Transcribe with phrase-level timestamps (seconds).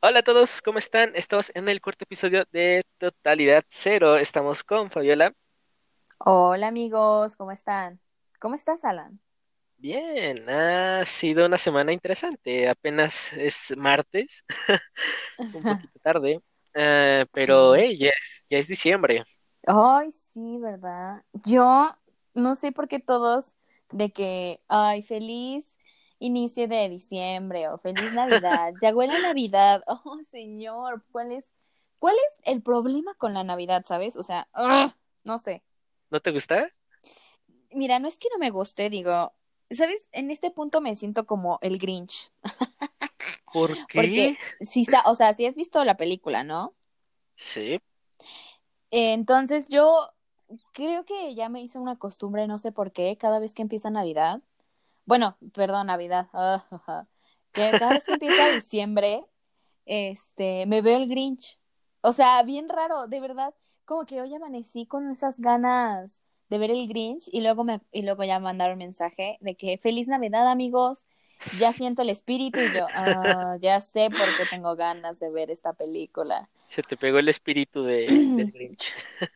[0.00, 1.12] Hola a todos, ¿cómo están?
[1.14, 4.16] Estamos en el cuarto episodio de Totalidad Cero.
[4.16, 5.32] Estamos con Fabiola.
[6.20, 8.00] Hola amigos, ¿cómo están?
[8.40, 9.20] ¿Cómo estás, Alan?
[9.76, 12.68] Bien, ha sido una semana interesante.
[12.68, 14.44] Apenas es martes,
[15.52, 16.40] un poquito tarde,
[16.74, 17.76] eh, pero Sí.
[17.76, 19.24] hey, ya es, ya es diciembre.
[19.66, 21.24] Ay, sí, ¿verdad?
[21.44, 21.90] Yo
[22.34, 23.56] no sé por qué todos
[23.90, 25.77] de que, ay, feliz
[26.18, 28.74] inicio de diciembre o feliz Navidad.
[28.78, 29.82] Ya huele Navidad.
[30.04, 31.46] Oh, señor, ¿cuál es,
[31.98, 34.16] cuál es el problema con la Navidad, sabes?
[34.16, 34.92] O sea, ugh,
[35.24, 35.62] no sé.
[36.10, 36.70] ¿No te gusta?
[37.72, 39.34] Mira, no es que no me guste, digo,
[39.70, 40.08] ¿sabes?
[40.12, 42.32] En este punto me siento como el Grinch,
[43.52, 43.94] ¿Por qué?
[43.94, 44.36] porque
[44.84, 46.74] sa- o sea, si has visto la película, ¿no?
[47.36, 47.78] Sí,
[48.90, 50.10] Entonces yo
[50.72, 53.90] creo que ya me hice una costumbre, no sé por qué, cada vez que empieza
[53.90, 54.42] Navidad,
[55.08, 56.62] bueno, perdón, Navidad, ah,
[57.52, 59.24] que cada vez que empieza diciembre,
[59.86, 61.58] este, me veo el Grinch.
[62.02, 63.54] O sea, bien raro, de verdad,
[63.86, 68.02] como que hoy amanecí con esas ganas de ver el Grinch y luego me, y
[68.02, 71.06] luego ya mandaron mensaje de que feliz Navidad, amigos.
[71.58, 75.50] Ya siento el espíritu y yo, ah, ya sé por qué tengo ganas de ver
[75.50, 76.50] esta película.
[76.64, 78.92] se te pegó el espíritu de, del Grinch.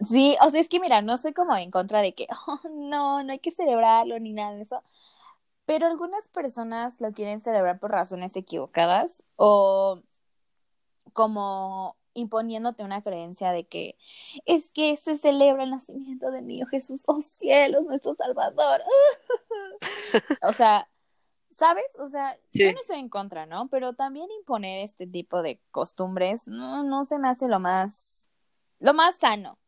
[0.07, 3.23] Sí, o sea, es que mira, no soy como en contra de que, oh, no,
[3.23, 4.83] no hay que celebrarlo ni nada de eso,
[5.67, 10.03] pero algunas personas lo quieren celebrar por razones equivocadas o
[11.13, 13.97] como imponiéndote una creencia de que
[14.45, 18.83] es que se celebra el nacimiento del niño Jesús, oh cielos, nuestro Salvador.
[20.43, 20.89] O sea,
[21.51, 21.97] ¿sabes?
[21.99, 23.69] O sea, yo no estoy en contra, ¿no?
[23.69, 28.29] Pero también imponer este tipo de costumbres no, no se me hace lo más,
[28.79, 29.59] lo más sano.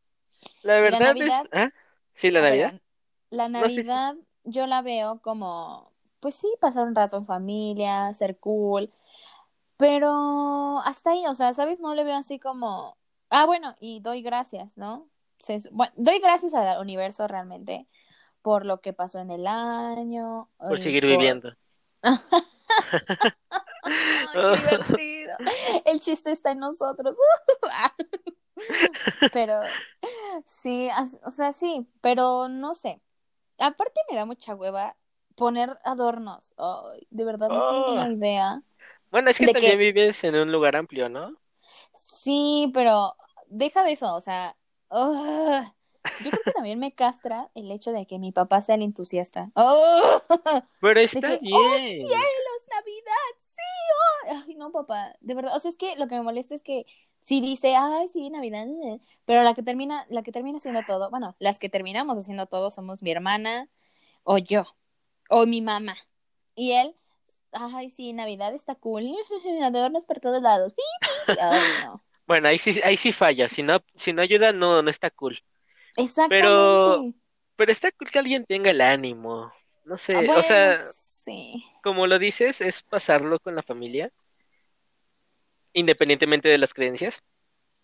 [0.62, 1.06] la verdad es...
[1.06, 1.70] Navidad ¿Ah?
[2.12, 2.80] Sí, la Navidad.
[3.30, 3.90] la, la No, sí, sí.
[4.44, 8.92] Yo la veo como, pues sí, pasar un rato en familia, ser cool,
[9.76, 11.80] pero hasta ahí, o sea, ¿sabes?
[11.80, 12.96] No le veo así como,
[13.30, 15.08] ah, bueno, y doy gracias, ¿no?
[15.38, 17.86] Se- bueno, doy gracias al universo realmente
[18.42, 21.12] por lo que pasó en el año Por y seguir por...
[21.12, 21.54] viviendo.
[23.83, 25.36] ¡Ay, qué divertido!
[25.84, 27.16] El chiste está en nosotros.
[29.33, 29.60] Pero
[30.46, 30.88] sí,
[31.24, 33.00] o sea, sí, pero no sé.
[33.58, 34.96] Aparte me da mucha hueva
[35.36, 36.54] poner adornos.
[37.10, 37.92] De verdad no Oh.
[37.92, 38.62] una idea
[39.10, 41.36] Bueno, es que también que vives en un lugar amplio, ¿no?
[41.94, 43.16] sí, pero
[43.48, 44.56] deja de eso, o sea.
[46.18, 49.50] Yo creo que también me castra el hecho de que mi papá sea el entusiasta.
[49.56, 50.22] ¡Ugh!
[50.80, 51.96] Pero está que, ¡oh bien.
[51.96, 53.34] cielos, Navidad!
[53.38, 53.62] ¡Sí!
[54.30, 54.44] oh".
[54.46, 56.86] Ay, no, papá, de verdad, o sea, es que lo que me molesta es que
[57.24, 61.11] si dice, ay, sí, Navidad, eh", pero la que termina, la que termina haciendo todo,
[61.11, 63.70] bueno, las que terminamos haciendo todo somos mi hermana
[64.24, 64.64] o yo.
[65.30, 65.96] o mi mamá.
[66.57, 66.96] Y él,
[67.52, 69.05] ay, sí, Navidad está cool,
[69.64, 70.74] adornos por todos lados.
[71.40, 72.05] Ay, no.
[72.27, 73.48] Bueno, ahí sí, ahí sí falla.
[73.48, 75.39] Si no, si no ayuda, no, no está cool.
[76.29, 77.17] Pero, Exactamente.
[77.57, 79.52] pero está cool que alguien tenga el ánimo.
[79.84, 81.63] No Ah, sé, o Bueno, sea, sí.
[81.83, 84.13] como lo dices, es pasarlo con la familia,
[85.74, 87.20] independientemente de las creencias.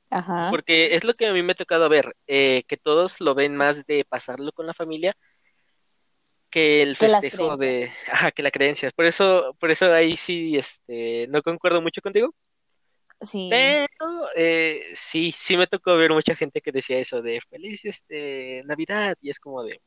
[0.09, 0.49] Ajá.
[0.51, 3.55] Porque es lo que a mí me ha tocado ver, eh, que todos lo ven
[3.55, 5.15] más de pasarlo con la familia
[6.50, 8.91] que el festejo de, ajá, que la creencia.
[8.91, 12.34] Por eso, por eso ahí sí, este, no concuerdo mucho contigo.
[13.21, 13.49] Sí.
[13.50, 18.62] Pero eh, sí, sí me tocó ver mucha gente que decía eso de feliz este
[18.65, 19.81] Navidad y es como de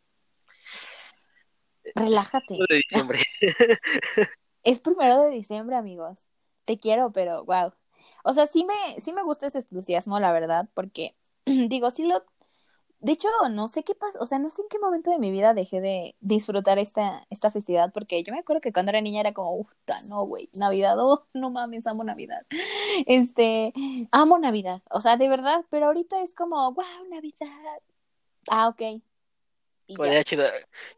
[1.83, 2.57] es Relájate.
[2.69, 3.19] de diciembre.
[4.65, 6.29] Es primero de diciembre, amigos.
[6.63, 7.73] Te quiero, pero wow.
[8.23, 11.15] O sea, sí me, sí me gusta ese entusiasmo, la verdad, porque
[11.45, 12.23] digo, sí lo
[12.99, 15.31] De hecho, no sé qué pasa, o sea, no sé en qué momento de mi
[15.31, 19.21] vida dejé de disfrutar esta, esta festividad, porque yo me acuerdo que cuando era niña
[19.21, 19.71] era como, uff,
[20.07, 22.45] no, güey, Navidad, oh, no mames, amo Navidad.
[23.07, 23.73] Este,
[24.11, 27.81] amo Navidad, o sea, de verdad, pero ahorita es como, wow, Navidad.
[28.49, 29.01] Ah, ok,
[30.23, 30.45] chido.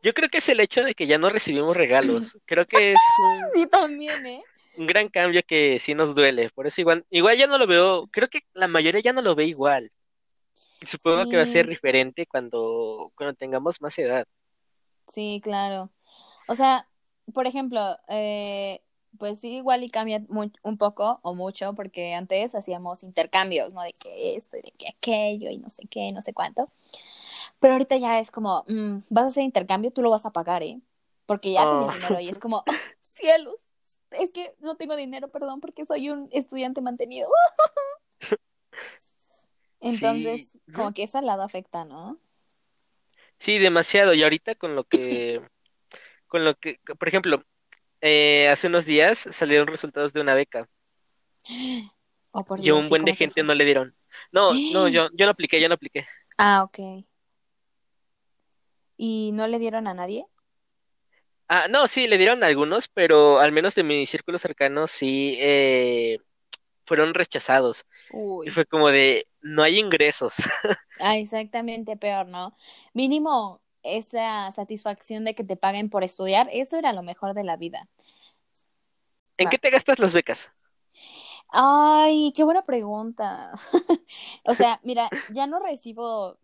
[0.01, 2.37] Yo creo que es el hecho de que ya no recibimos regalos.
[2.45, 4.43] Creo que es un, Sí, también, ¿eh?
[4.77, 6.49] Un gran cambio que sí nos duele.
[6.51, 9.35] Por eso igual, igual ya no lo veo, creo que la mayoría ya no lo
[9.35, 9.91] ve igual.
[10.85, 14.25] Supongo que va a ser diferente cuando, cuando tengamos más edad.
[15.07, 15.91] sí, claro.
[16.47, 16.89] O sea,
[17.33, 18.81] por ejemplo, eh,
[19.19, 23.83] pues sí, igual y cambia mu- un poco o mucho, porque antes hacíamos intercambios, ¿no?
[23.83, 26.67] De que esto y de que aquello y no sé qué, no sé cuánto.
[27.59, 30.63] Pero ahorita ya es como, mm, vas a hacer intercambio, tú lo vas a pagar,
[30.63, 30.81] ¿eh?
[31.27, 32.65] Porque ya tienes Oh, dinero y es como, "Oh,
[33.01, 33.74] cielos,
[34.11, 37.29] es que no tengo dinero, perdón, porque soy un estudiante mantenido.
[39.81, 42.17] Entonces, como que ese lado afecta, ¿no?
[43.37, 44.13] Sí, demasiado.
[44.13, 45.41] Y ahorita con lo que,
[46.27, 47.43] con lo que, por ejemplo,
[48.01, 50.69] eh, hace unos días salieron resultados de una beca.
[52.37, 53.95] Oh, por Y un Dios, ¿y buen de gente no le dieron.
[54.33, 56.05] No, no, yo, yo no apliqué, yo no apliqué.
[56.37, 57.05] Ah, ok.
[58.97, 60.25] ¿Y no le dieron a nadie?
[61.47, 66.17] Ah, no, sí, le dieron algunos, pero al menos de mi círculo cercano sí eh,
[66.85, 67.85] fueron rechazados.
[68.43, 68.51] Y Uy.
[68.51, 70.35] fue como de, no hay ingresos.
[70.99, 72.55] Ah, exactamente peor, ¿no?
[72.93, 77.57] Mínimo esa satisfacción de que te paguen por estudiar, eso era lo mejor de la
[77.57, 77.87] vida.
[79.37, 79.49] ¿En Va.
[79.49, 80.51] qué te gastas las becas?
[81.49, 83.51] Ay, qué buena pregunta.
[84.45, 86.37] O sea, mira, ya no recibo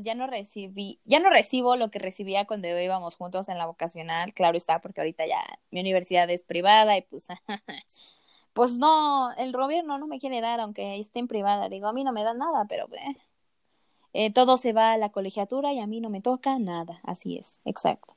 [0.00, 4.32] ya no recibí, ya no recibo lo que recibía cuando íbamos juntos en la vocacional,
[4.34, 7.28] claro está, porque ahorita ya mi universidad es privada y pues,
[8.52, 11.68] pues no, el gobierno no me quiere dar aunque esté en privada.
[11.68, 12.86] Digo, a mí no me dan nada, pero
[14.12, 17.00] eh, todo se va a la colegiatura y a mí no me toca nada.
[17.02, 18.14] Así es, exacto.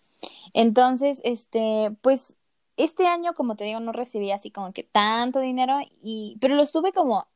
[0.53, 2.37] Entonces, este, pues
[2.77, 6.63] este año, como te digo, no recibí así como que tanto dinero y, pero lo
[6.63, 7.27] estuve como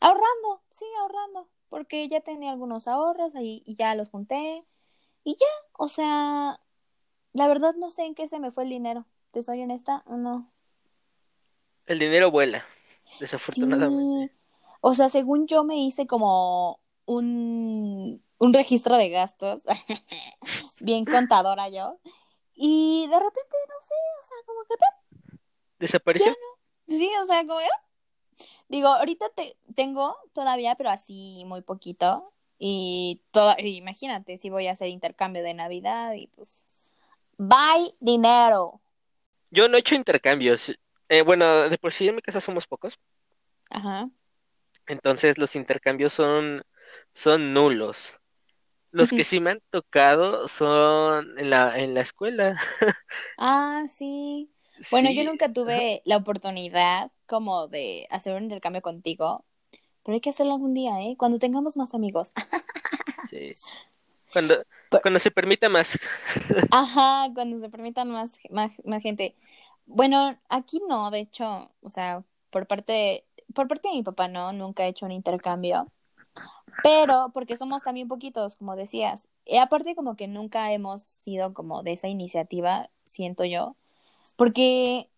[0.00, 4.62] ahorrando, sí, ahorrando, porque ya tenía algunos ahorros ahí y ya los junté
[5.24, 6.60] y ya, o sea,
[7.32, 9.06] la verdad no sé en qué se me fue el dinero.
[9.30, 10.52] Te soy honesta, no.
[11.86, 12.64] El dinero vuela,
[13.20, 14.32] desafortunadamente.
[14.32, 14.40] Sí,
[14.80, 19.62] o sea, según yo me hice como un, un registro de gastos,
[20.80, 21.98] bien contadora yo,
[22.54, 25.38] y de repente, no sé, o sea, como que,
[25.78, 26.36] ¿Desapareció?
[26.88, 27.66] sí, o sea, como que,
[28.68, 32.24] digo, ahorita te, tengo todavía, pero así muy poquito,
[32.58, 36.66] y todo, imagínate, si voy a hacer intercambio de Navidad, y pues,
[37.38, 38.80] bye dinero.
[39.50, 40.72] Yo no he hecho intercambios.
[41.08, 42.98] Eh, bueno, de por sí en mi casa somos pocos,
[43.70, 44.10] Ajá.
[44.86, 46.62] entonces los intercambios son,
[47.12, 48.14] son nulos.
[48.92, 52.60] Los que sí me han tocado son en la, en la escuela.
[53.36, 54.50] Ah, sí.
[54.90, 59.44] Bueno, yo nunca tuve la oportunidad como de hacer un intercambio contigo,
[60.04, 61.16] pero hay que hacerlo algún día, ¿eh?
[61.18, 62.32] Cuando tengamos más amigos.
[63.30, 63.50] sí.
[64.32, 65.98] Cuando, Pero- cuando se permita más.
[66.70, 69.34] Ajá, cuando se permitan más, más, más gente.
[69.86, 73.24] Bueno, aquí no, de hecho, o sea, por parte,
[73.54, 75.88] por parte de mi papá no, nunca he hecho un intercambio,
[76.82, 79.28] pero porque somos también poquitos, como decías.
[79.44, 83.74] Y aparte como que nunca hemos sido como de esa iniciativa, siento yo,
[84.40, 85.10] porque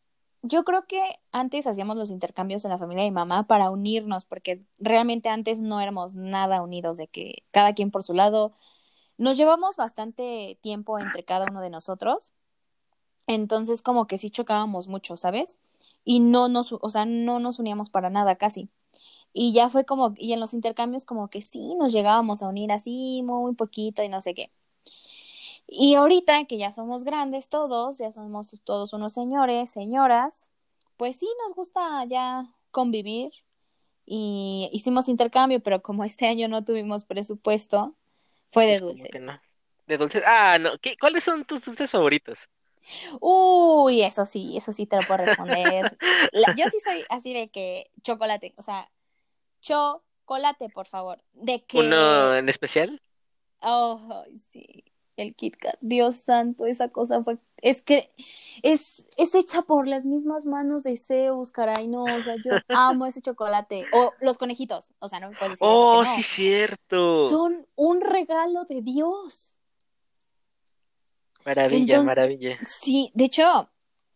[0.43, 4.25] yo creo que antes hacíamos los intercambios en la familia de mi mamá para unirnos,
[4.25, 8.53] porque realmente antes no éramos nada unidos, de que cada quien por su lado.
[9.19, 12.33] Nos llevamos bastante tiempo entre cada uno de nosotros,
[13.29, 15.61] entonces como que sí chocábamos mucho, ¿sabes?
[16.05, 18.71] Y no nos, o sea, no nos uníamos para nada casi.
[19.33, 22.73] Y ya fue como, y en los intercambios como que sí nos llegábamos a unir
[22.73, 24.51] así muy poquito y no sé qué.
[25.67, 30.51] Y ahorita que ya somos grandes todos, ya somos todos unos señores, señoras,
[30.97, 33.33] pues sí nos gusta ya convivir
[34.07, 37.97] y hicimos intercambio, pero como este año no tuvimos presupuesto,
[38.51, 39.11] fue de Pues dulces.
[39.21, 39.41] no.
[39.87, 40.23] De dulces.
[40.27, 40.79] Ah, no.
[40.79, 42.49] ¿Qué, cuáles son tus dulces favoritos?
[43.21, 45.99] Uy, eso sí, eso sí te lo puedo responder.
[46.33, 48.91] La- yo sí soy así de que chocolate, o sea,
[49.61, 51.23] chocolate, por favor.
[51.35, 53.01] De que, ¿Uno en especial?
[53.63, 54.85] oh, sí,
[55.17, 58.11] el Kit Kat, Dios santo, esa cosa fue, es que
[58.63, 63.07] es, es hecha por las mismas manos de Zeus, caray, no, o sea, yo amo
[63.07, 63.87] ese chocolate.
[63.93, 66.15] O los conejitos, o sea, no me puedes decir Oh, no.
[66.15, 67.29] sí, cierto.
[67.29, 69.59] Son un regalo de Dios.
[71.45, 72.59] Maravilla, Entonces, maravilla.
[72.65, 73.69] Sí, de hecho,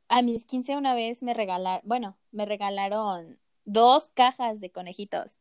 [0.09, 5.41] a mis 15 una vez me regalaron, bueno, me regalaron dos cajas de conejitos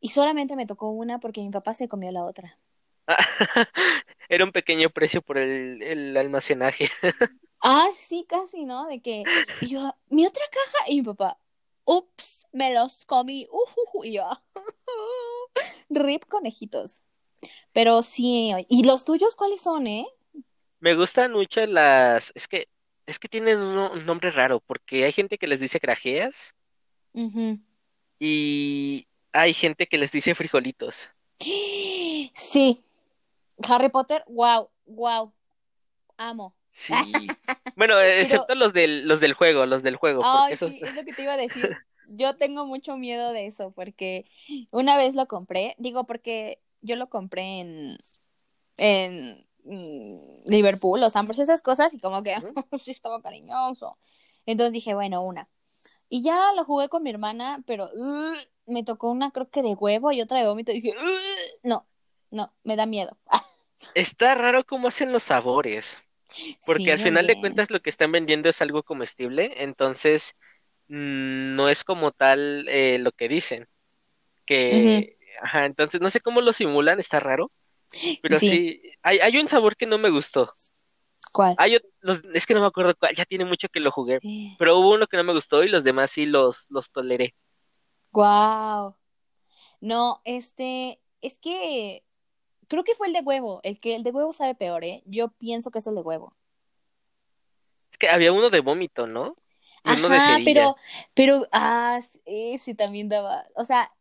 [0.00, 2.58] y solamente me tocó una porque mi papá se comió la otra.
[4.28, 6.88] Era un pequeño precio por el, el almacenaje.
[7.66, 8.86] Ah, sí, casi, ¿no?
[8.88, 9.22] De que,
[9.62, 11.38] y yo, mi otra caja y mi papá,
[11.86, 14.28] ups, me los comí, ujuju, y yo,
[15.88, 17.02] rip conejitos.
[17.72, 20.06] Pero sí, ¿y los tuyos cuáles son, eh?
[20.80, 22.32] Me gustan mucho las...
[22.34, 22.68] Es que,
[23.06, 26.54] es que tienen un, un nombre raro, porque hay gente que les dice grajeas
[28.18, 31.10] y hay gente que les dice frijolitos.
[32.36, 32.82] Sí,
[33.62, 35.32] Harry Potter, wow, wow,
[36.16, 36.54] amo.
[36.70, 36.92] Sí.
[37.76, 40.72] Bueno, excepto Pero, los del, los del juego, los del juego, porque ay, esos...
[40.72, 41.76] sí, es lo que te iba a decir.
[42.08, 44.26] Yo tengo mucho miedo de eso porque
[44.70, 47.98] una vez lo compré, digo porque yo lo compré en,
[48.76, 52.34] en mm, Liverpool, los Ambros, esas cosas y como que
[52.78, 53.98] sí estaba cariñoso.
[54.46, 55.48] Entonces dije, bueno, una.
[56.08, 58.34] Y ya lo jugué con mi hermana, pero uh,
[58.66, 61.86] me tocó una creo que de huevo y otra de vómito y dije, "Uh, no,
[62.34, 63.16] no, me da miedo.
[63.94, 65.98] Está raro cómo hacen los sabores,
[66.64, 70.34] porque Sí, al final de cuentas lo que están vendiendo es algo comestible, entonces
[70.88, 73.68] mm, no es como tal eh, lo que dicen.
[74.46, 77.52] Que, ajá, entonces no sé cómo lo simulan, está raro.
[78.20, 78.40] Pero Sí.
[78.40, 80.52] sí, hay, hay un sabor que no me gustó.
[81.32, 81.56] ¿Cuál?
[81.56, 84.22] Hay, los- es que no me acuerdo cuál, ya tiene mucho que lo jugué.
[84.56, 87.34] Pero hubo uno que no me gustó y los demás sí los, los toleré.
[88.12, 88.96] Guau.
[89.80, 92.04] No, este, es que
[92.68, 95.02] creo que fue el de huevo, el que el de huevo sabe peor, ¿eh?
[95.06, 96.34] Yo pienso que es el de huevo.
[97.90, 99.36] Es que había uno de vómito, ¿no?
[99.84, 100.44] Y uno de cerilla.
[100.44, 100.76] pero,
[101.14, 102.00] pero, ah,
[102.58, 103.92] sí, también daba, o sea,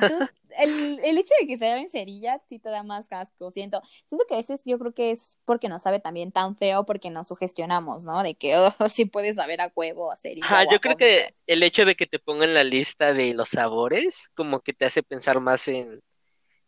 [0.00, 0.06] tú,
[0.58, 4.24] el, el hecho de que se en cerilla sí te da más casco, siento, siento
[4.26, 7.28] que a veces yo creo que es porque no sabe también tan feo porque nos
[7.28, 8.22] sugestionamos, ¿no?
[8.22, 10.96] De que, oh, sí puede saber a huevo, a cerilla Ajá, o a yo creo
[10.96, 14.86] que el hecho de que te pongan la lista de los sabores, como que te
[14.86, 16.00] hace pensar más en,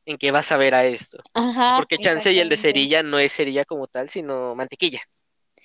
[0.08, 1.18] en qué vas a ver a esto.
[1.34, 5.02] Ajá, Porque chance y el de cerilla no es cerilla como tal, sino mantequilla.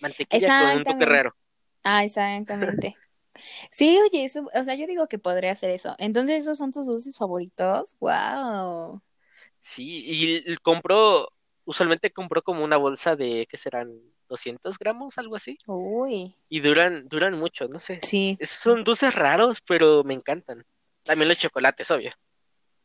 [0.02, 1.36] Mantequilla con un toque raro.
[1.84, 2.96] Ah, exactamente.
[3.72, 5.96] Sí, oye, eso, o sea, yo digo que podría hacer eso.
[6.00, 7.96] Entonces, ¿esos son tus dulces favoritos?
[8.00, 9.02] Wow.
[9.60, 10.04] Sí,
[10.48, 11.30] y compro,
[11.66, 13.92] usualmente compro como una bolsa de, ¿qué serán?
[14.28, 15.58] 200 gramos, algo así.
[15.68, 18.02] Uy, Y duran, duran mucho, no sé.
[18.02, 18.40] sí.
[18.40, 20.66] Esos son dulces raros, pero me encantan.
[21.04, 22.12] También los chocolates, obvio.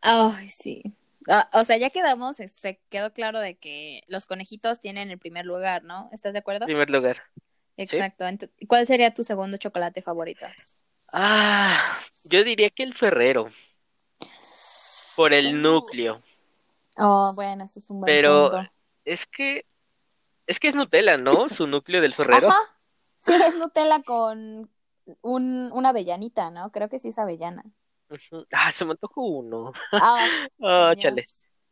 [0.01, 0.83] Ay, sí.
[1.29, 5.45] Ah, o sea, ya quedamos, se quedó claro de que los conejitos tienen el primer
[5.47, 6.09] lugar, ¿no?
[6.13, 6.67] ¿Estás de acuerdo?
[6.67, 7.23] Primer lugar.
[7.79, 8.25] Exacto.
[8.27, 10.47] Ent- ¿Cuál sería tu segundo chocolate favorito?
[11.13, 13.51] Ah, yo diría que el Ferrero,
[15.17, 16.21] por el núcleo.
[16.99, 18.59] Oh, bueno, eso es un buen Pero punto.
[19.05, 19.65] es que,
[20.47, 21.49] es que es Nutella, ¿no?
[21.51, 22.49] Su núcleo del Ferrero.
[22.49, 22.57] Ajá.
[23.21, 24.71] Sí, es Nutella con
[25.23, 26.71] un, una avellanita, ¿no?
[26.73, 27.65] Creo que sí es avellana.
[28.53, 29.73] Ah, se me antojó uno.
[29.93, 30.27] Ah,
[30.59, 30.97] señor.
[30.97, 31.25] chale.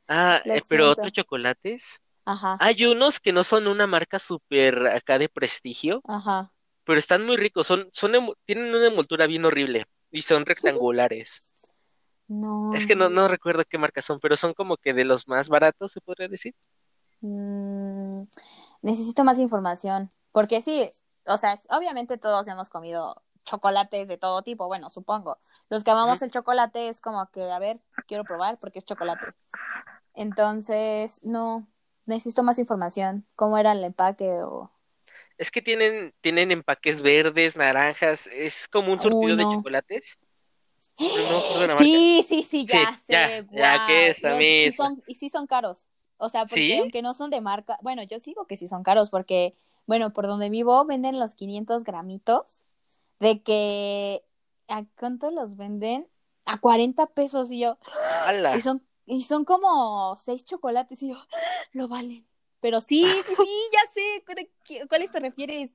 [0.09, 2.01] Ah, eh, pero otros chocolates.
[2.25, 6.53] Ajá, Hay unos que no son una marca súper acá de prestigio, ajá.
[6.85, 7.67] pero están muy ricos.
[7.67, 8.13] Son, son,
[8.45, 11.55] tienen una envoltura bien horrible y son rectangulares.
[12.29, 12.75] No.
[12.75, 15.49] Es que no, no recuerdo qué marca son, pero son como que de los más
[15.49, 16.55] baratos, se podría decir.
[17.21, 18.23] Mm,
[18.83, 20.09] necesito más información.
[20.33, 20.91] Porque sí,
[21.27, 25.39] o sea, obviamente todos hemos comido chocolates de todo tipo, bueno, supongo.
[25.71, 29.35] Los que amamos el chocolate es como que, a ver, quiero probar porque es chocolate.
[30.15, 31.69] Entonces, no,
[32.07, 33.27] necesito más información.
[33.37, 34.71] ¿Cómo era el empaque o...?
[35.39, 40.19] Es que tienen, tienen empaques verdes, naranjas, es como un Uy, surtido de chocolates.
[40.99, 41.77] No.
[41.79, 44.73] Sí, sí, sí, ya Sí, sé, ya, ya que esa Los- y misma.
[44.73, 45.87] son, y sí son caros.
[46.19, 46.81] O sea, porque ¿Sí?
[46.81, 49.55] aunque no son de marca, bueno, yo sí digo que sí son caros porque,
[49.87, 52.65] bueno, por donde vivo venden los 500 gramitos
[53.21, 54.25] de que,
[54.69, 56.09] ¿a cuánto los venden?
[56.45, 57.79] A 40 pesos y yo,
[58.25, 58.57] ¡Hala!
[58.57, 61.17] y son, y son como seis chocolates y yo,
[61.73, 62.27] lo valen.
[62.61, 65.75] Pero sí, sí, sí, ya sé, ¿de qué- ¿cuáles te refieres?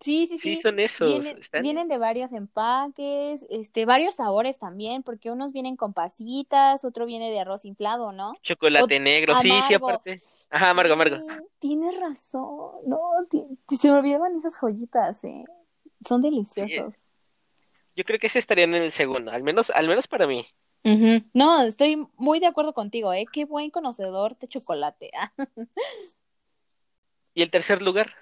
[0.00, 0.56] Sí, sí, Sí, sí.
[0.56, 1.08] son esos.
[1.08, 1.62] Vienen, Están...
[1.62, 7.30] vienen de varios empaques, este, varios sabores también, porque unos vienen con pasitas, otro viene
[7.30, 8.32] de arroz inflado, ¿no?
[8.42, 10.20] Chocolate negro, sí, sí, aparte.
[10.50, 11.16] Ajá, amargo, amargo.
[11.16, 11.22] Sí,
[11.58, 12.72] tienes razón.
[12.86, 13.00] No,
[13.68, 15.44] se me olvidaban esas joyitas, eh.
[16.06, 16.94] Son deliciosos.
[17.96, 20.46] Yo creo que ese estaría en el segundo, al menos, al menos para mí.
[21.34, 23.26] No, estoy muy de acuerdo contigo, eh.
[23.30, 25.10] Qué buen conocedor de chocolate.
[25.14, 25.32] Ah.
[27.34, 28.14] ¿Y el tercer lugar?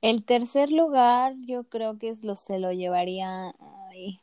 [0.00, 3.54] El tercer lugar, yo creo que es lo se lo llevaría.
[3.90, 4.20] ay.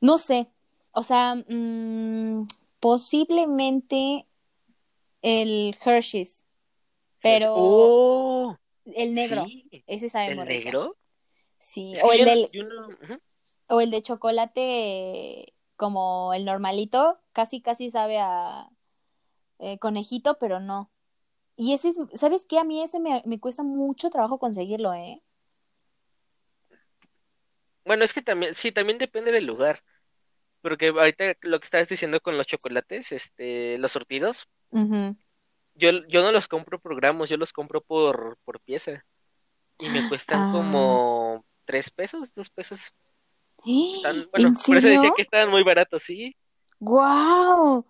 [0.00, 0.48] No sé.
[0.92, 2.46] O sea, mm,
[2.80, 4.26] posiblemente
[5.22, 6.44] el Hershey's.
[7.20, 8.56] Pero ¡Oh!
[8.96, 9.44] El negro.
[9.44, 10.48] Sí, Ese sabe ¿el rico.
[10.48, 10.96] negro?
[11.60, 11.94] Sí.
[11.94, 13.20] Es O el yo, del, yo no- ujú.
[13.68, 17.20] o el de chocolate como el normalito.
[17.32, 18.68] Casi, casi sabe a
[19.58, 20.92] eh, conejito, pero no.
[21.56, 22.58] Y ese es, ¿sabes qué?
[22.60, 25.22] A mí ese me, me cuesta mucho trabajo conseguirlo, ¿eh?
[27.84, 29.82] Bueno, es que también, sí, también depende del lugar.
[30.62, 35.16] Porque ahorita lo que estabas diciendo con los chocolates, este, los surtidos, Ujú.
[35.78, 39.04] Yo, yo no los compro por gramos, yo los compro por, por pieza.
[39.78, 40.52] Y me cuestan Ah.
[40.52, 42.92] como tres pesos, dos pesos.
[43.66, 46.34] Están, bueno, ¿En por eso decía que estaban muy baratos, sí.
[46.80, 47.84] ¡Guau!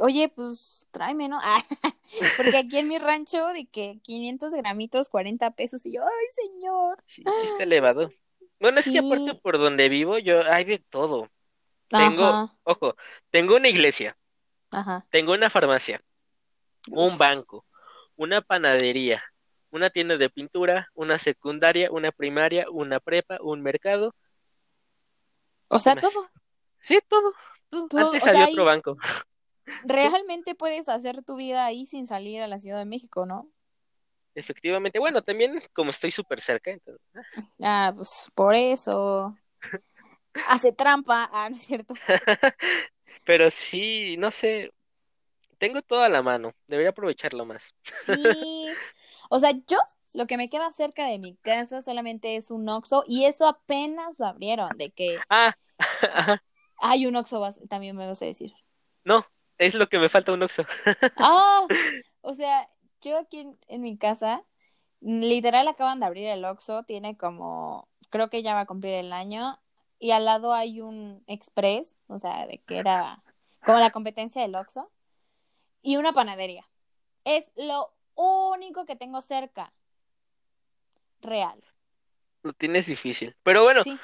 [0.00, 1.38] Oye, pues tráeme, ¿no?
[1.42, 1.60] Ah,
[2.36, 7.02] porque aquí en mi rancho de que 500 gramitos, 40 pesos y yo, ¡ay, señor!
[7.06, 8.10] Sí, sí está elevado.
[8.60, 11.28] Bueno, es que aparte por donde vivo, yo hay de todo.
[11.90, 12.96] Tengo, Ajá, ojo,
[13.30, 14.16] tengo una iglesia,
[14.70, 15.06] ajá.
[15.10, 16.02] tengo una farmacia,
[16.90, 17.64] un banco,
[18.16, 19.22] una panadería,
[19.70, 24.14] una tienda de pintura, una secundaria, una primaria, una prepa, un mercado.
[25.68, 26.28] O sea, todo.
[26.80, 27.32] Sí, todo,
[27.70, 27.88] todo.
[27.88, 28.96] Todo, Antes o había otro banco.
[29.84, 33.50] Realmente puedes hacer tu vida ahí sin salir a la Ciudad de México, ¿no?
[34.38, 34.98] efectivamente.
[34.98, 37.02] Bueno, también como estoy súper cerca, entonces.
[37.60, 39.36] Ah, pues por eso.
[40.48, 41.28] Hace trampa.
[41.32, 41.94] Ah, no es cierto.
[43.24, 44.70] Pero sí, no sé.
[45.58, 46.54] Tengo toda la mano.
[46.66, 47.74] Debería aprovecharlo más.
[47.84, 48.12] Sí.
[49.30, 49.76] O sea, yo
[50.14, 54.18] lo que me queda cerca de mi casa solamente es un Oxxo y eso apenas
[54.18, 55.54] lo abrieron, de que Ah,
[56.14, 56.42] ajá.
[56.78, 58.54] hay un Oxxo, también me vas a decir.
[59.04, 59.26] No,
[59.58, 60.64] es lo que me falta un Oxxo.
[61.16, 61.66] Ah,
[62.22, 62.68] o sea,
[63.00, 64.44] yo aquí en, en mi casa,
[65.00, 69.12] literal acaban de abrir el Oxxo, tiene como, creo que ya va a cumplir el
[69.12, 69.58] año,
[69.98, 73.22] y al lado hay un Express, o sea, de que era
[73.64, 74.90] como la competencia del Oxxo,
[75.88, 76.68] y una panadería.
[77.24, 79.72] Es lo único que tengo cerca.
[81.22, 81.64] Real.
[82.42, 83.34] Lo tienes difícil.
[83.42, 83.98] Pero bueno, Sí.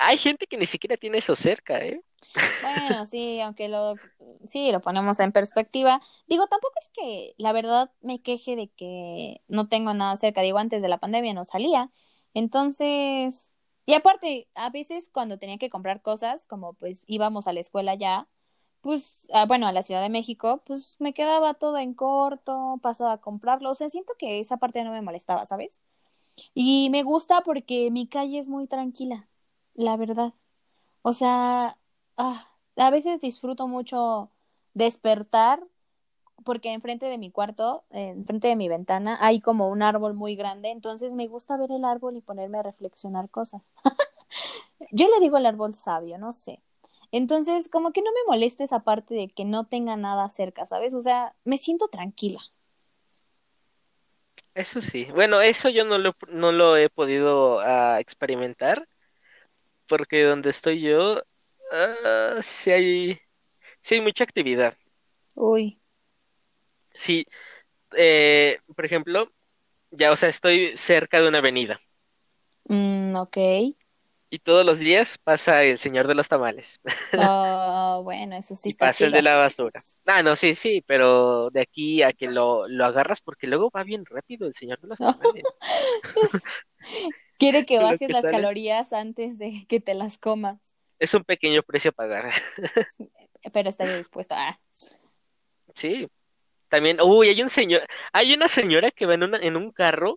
[0.00, 2.02] hay gente que ni siquiera tiene eso cerca, ¿eh?
[2.60, 3.94] Bueno, sí, aunque lo,
[4.46, 5.98] sí, lo ponemos en perspectiva.
[6.26, 10.42] Digo, tampoco es que la verdad me queje de que no tengo nada cerca.
[10.42, 11.90] Digo, antes de la pandemia no salía.
[12.34, 13.54] Entonces,
[13.86, 17.94] y aparte, a veces cuando tenía que comprar cosas, como pues íbamos a la escuela
[17.94, 18.28] ya,
[18.84, 23.14] pues, ah, bueno, a la Ciudad de México, pues me quedaba todo en corto, pasaba
[23.14, 23.70] a comprarlo.
[23.70, 25.80] O sea, siento que esa parte no me molestaba, ¿sabes?
[26.54, 29.28] Y me gusta porque mi calle es muy tranquila,
[29.74, 30.34] la verdad.
[31.02, 31.78] O sea,
[32.18, 34.30] ah, a veces disfruto mucho
[34.74, 35.62] despertar
[36.44, 40.70] porque enfrente de mi cuarto, enfrente de mi ventana, hay como un árbol muy grande,
[40.70, 43.62] entonces me gusta ver el árbol y ponerme a reflexionar cosas.
[44.92, 46.60] Yo le digo el árbol sabio, no sé.
[47.16, 50.94] Entonces, como que no me molesta esa parte de que no tenga nada cerca, ¿sabes?
[50.94, 52.40] O sea, me siento tranquila.
[54.54, 55.06] Eso sí.
[55.12, 58.86] Bueno, eso yo no lo, no lo he podido ah, experimentar,
[59.88, 61.22] porque donde estoy yo,
[61.72, 63.20] ah, sí hay,
[63.82, 64.76] sí hay mucha actividad.
[65.36, 65.78] Uy,
[66.94, 67.26] Sí,
[67.96, 69.32] eh, por ejemplo,
[69.90, 71.80] ya, o sea, estoy cerca de una avenida
[72.68, 73.36] mm, ok.
[74.34, 76.80] Y todos los días pasa el señor de los tamales
[77.16, 79.80] Oh, bueno, eso sí y está pasa el de la basura.
[80.06, 83.84] Ah, no, sí, sí, pero de aquí a que lo, lo agarras, porque luego va
[83.84, 85.44] bien rápido el señor de los tamales.
[87.38, 91.24] Quiere que bajes que las sales- calorías antes de que te las comas, Es un
[91.24, 92.32] pequeño precio a pagar.
[93.52, 94.58] pero estaría dispuesto a...
[95.74, 96.08] Sí.
[96.68, 100.14] También, uy, hay un señor, hay una señora que va en, una, en un carro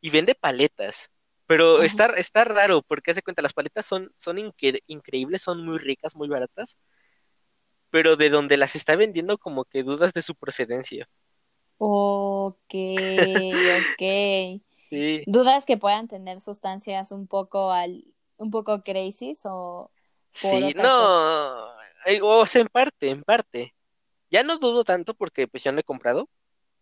[0.00, 1.10] y vende paletas.
[1.46, 1.84] Pero Ajá.
[1.84, 6.16] está, está raro, porque hace cuenta, las paletas son, son incre- increíbles, son muy ricas,
[6.16, 6.78] muy baratas,
[7.90, 11.08] pero de donde las está vendiendo como que dudas de su procedencia.
[11.78, 12.72] Ok,
[13.76, 14.02] ok.
[14.78, 18.04] Sí, ¿Dudas que puedan tener sustancias un poco al,
[18.38, 19.90] un poco crazy o
[20.30, 21.68] sí, no,
[22.06, 23.74] eh, o sea, en parte, en parte.
[24.30, 26.28] Ya no dudo tanto porque pues ya no he comprado,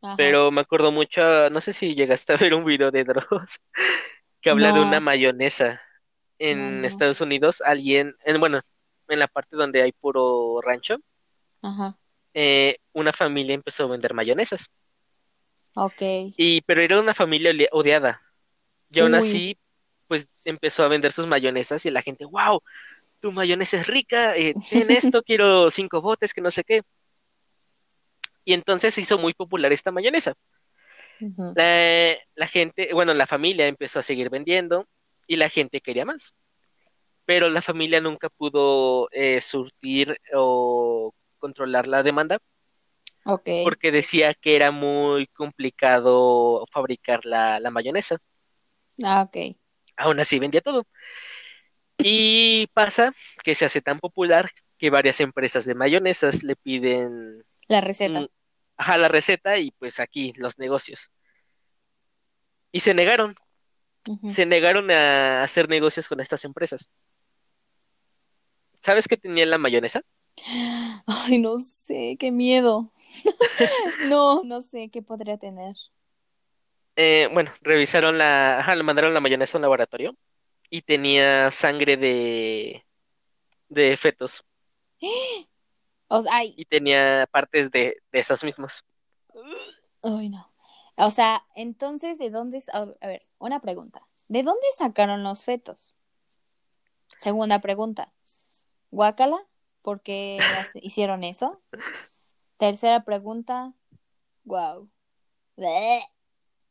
[0.02, 0.34] Ajá.
[0.34, 3.60] pero me acuerdo mucho, no sé si llegaste a ver un video de Dross
[4.40, 5.80] que habla de una mayonesa
[6.38, 6.86] en no.
[6.86, 8.60] Estados Unidos, alguien, en, bueno,
[9.08, 10.98] en la parte donde hay puro rancho,
[11.62, 11.96] Ajá.
[12.34, 14.70] eh, una familia empezó a vender mayonesas.
[15.74, 16.02] Ok.
[16.36, 18.20] Y, pero era una familia odiada.
[18.90, 19.18] Y aún Uy.
[19.18, 19.58] así,
[20.08, 22.62] pues empezó a vender sus mayonesas y la gente, wow,
[23.20, 26.82] tu mayonesa es rica, eh, ten esto, quiero cinco botes, que no sé qué.
[28.44, 30.34] Y entonces se hizo muy popular esta mayonesa.
[31.54, 34.86] La, la gente, bueno, la familia empezó a seguir vendiendo
[35.26, 36.34] y la gente quería más.
[37.24, 42.38] Pero la familia nunca pudo eh, surtir o controlar la demanda
[43.24, 43.48] Ok.
[43.64, 48.18] porque decía que era muy complicado fabricar la, la mayonesa.
[49.02, 49.56] Ah, ok.
[49.96, 50.86] Aún así vendía todo.
[51.98, 53.12] Y pasa
[53.44, 58.26] que se hace tan popular que varias empresas de mayonesas le piden La receta.
[58.80, 61.10] Ajá, la receta y pues aquí los negocios.
[62.72, 63.34] Y se negaron,
[64.28, 66.88] se negaron a hacer negocios con estas empresas.
[68.82, 70.02] ¿Sabes qué tenía la mayonesa?
[71.06, 72.92] Ay, no sé, qué miedo.
[74.08, 75.76] No, no sé qué podría tener.
[76.96, 80.16] Eh, bueno, revisaron la, ajá, le mandaron la mayonesa a un laboratorio
[80.70, 82.84] y tenía sangre de,
[83.68, 84.44] de fetos
[86.10, 88.84] O sea, ay, y tenía partes de, de esos mismos.
[90.02, 90.50] ay, no.
[90.96, 92.62] O sea, entonces, ¿de dónde?
[92.72, 94.00] A ver, una pregunta.
[94.28, 95.94] ¿De dónde sacaron los fetos?
[97.18, 98.12] Segunda pregunta.
[98.90, 99.38] ¿Guácala?
[99.82, 100.38] ¿Por qué
[100.74, 101.60] hicieron eso?
[102.58, 103.74] Tercera pregunta.
[104.44, 104.90] Wow.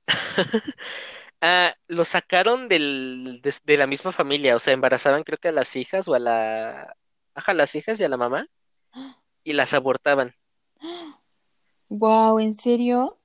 [1.41, 5.51] Ah, lo sacaron del, de, de la misma familia, o sea, embarazaban creo que a
[5.53, 6.97] las hijas o a la,
[7.33, 8.47] ajá, a las hijas y a la mamá
[9.43, 10.35] y las abortaban.
[11.89, 13.19] Wow, ¿en serio?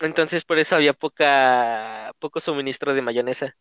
[0.00, 3.56] Entonces por eso había poca, poco suministro de mayonesa.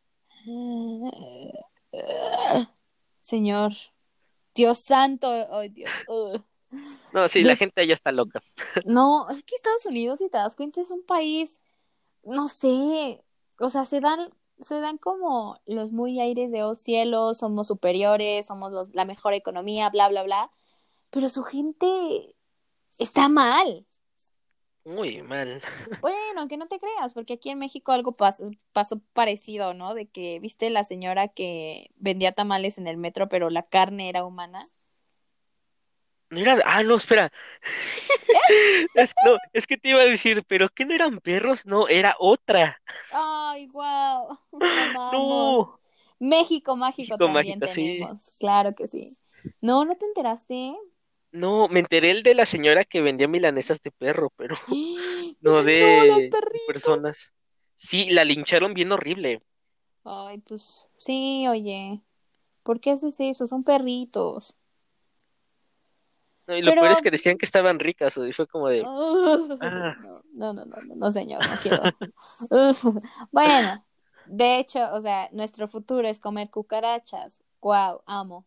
[3.21, 3.73] Señor,
[4.55, 5.29] Dios santo,
[5.71, 5.91] Dios.
[7.11, 8.41] No, sí, De- la gente allá está loca.
[8.83, 11.59] No, es que Estados Unidos, si te das cuenta, es un país,
[12.23, 13.23] no sé,
[13.59, 14.31] o sea, se dan,
[14.61, 19.33] se dan como los muy aires de oh cielos, somos superiores, somos los- la mejor
[19.33, 20.51] economía, bla, bla, bla,
[21.09, 22.35] pero su gente
[22.97, 23.85] está mal.
[24.85, 25.61] Muy mal.
[26.01, 29.93] Bueno, que no te creas, porque aquí en México algo pasó, pasó parecido, ¿no?
[29.93, 34.25] De que viste la señora que vendía tamales en el metro, pero la carne era
[34.25, 34.65] humana.
[36.29, 36.59] No era...
[36.65, 37.31] Ah, no, espera.
[38.95, 42.15] Es, no, es que te iba a decir, pero que no eran perros, no, era
[42.19, 42.81] otra.
[43.11, 44.39] Ay, wow.
[44.51, 45.79] No.
[46.19, 47.99] México mágico México también mágico, sí.
[47.99, 49.17] tenemos, claro que sí.
[49.61, 50.75] No, ¿no te enteraste?
[51.31, 54.55] No, me enteré el de la señora que vendía milanesas de perro, pero
[55.41, 56.29] No, de
[56.67, 57.33] personas.
[57.75, 59.41] Sí, la lincharon bien horrible.
[60.03, 62.01] Ay, pues sí, oye,
[62.63, 63.47] ¿por qué haces eso?
[63.47, 64.55] Son perritos.
[66.47, 68.81] No, y lo Pero- peor es que decían que estaban ricas, y fue como de,
[69.61, 69.95] Ah.
[70.33, 71.83] No, no, no, no, no, señor, no quiero.
[73.31, 73.77] Bueno,
[74.25, 77.43] de hecho, o sea, nuestro futuro es comer cucarachas.
[77.61, 78.45] Wow, amo.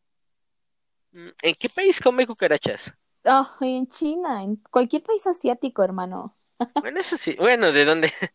[1.13, 2.93] "Mm, ¿en qué país come cucarachas?
[3.25, 6.37] Oh, en China, en cualquier país asiático, hermano.
[6.81, 8.13] Bueno, eso sí, bueno, ¿de dónde?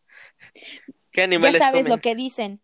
[1.12, 1.88] ¿Qué Ya animales sabes comen?
[1.88, 2.60] lo que dicen.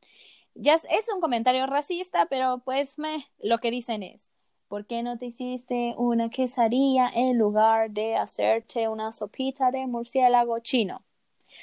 [0.55, 4.31] Ya es, un comentario racista, pero pues me, lo que dicen es,
[4.69, 10.61] ¿por qué no te hiciste una quesadilla en lugar de hacerte una sopita de murciélago
[10.61, 11.05] chino?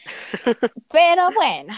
[0.90, 1.74] Pero bueno,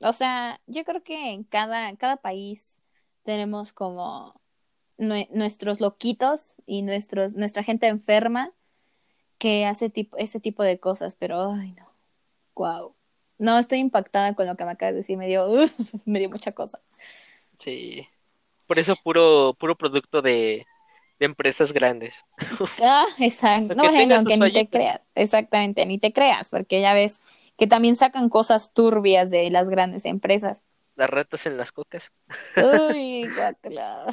[0.00, 2.82] o sea, yo creo que en cada, cada país
[3.24, 4.41] tenemos como
[4.98, 8.52] nuestros loquitos y nuestros, nuestra gente enferma
[9.38, 11.90] que hace tipo, ese tipo de cosas, pero ay no,
[12.56, 12.94] wow.
[13.38, 15.48] No, estoy impactada con lo que me acabas de decir, me dio,
[16.06, 16.80] me dio mucha cosa.
[17.58, 18.06] Sí,
[18.66, 20.66] por eso puro, puro producto de,
[21.18, 22.24] de empresas grandes.
[22.78, 23.74] Ah, exacto.
[23.74, 26.94] No, Que tenga bueno, sus que ni te creas, exactamente, ni te creas, porque ya
[26.94, 27.20] ves
[27.58, 30.66] que también sacan cosas turbias de las grandes empresas.
[30.96, 32.12] Las ratas en las cocas.
[32.56, 34.06] Uy, guácala.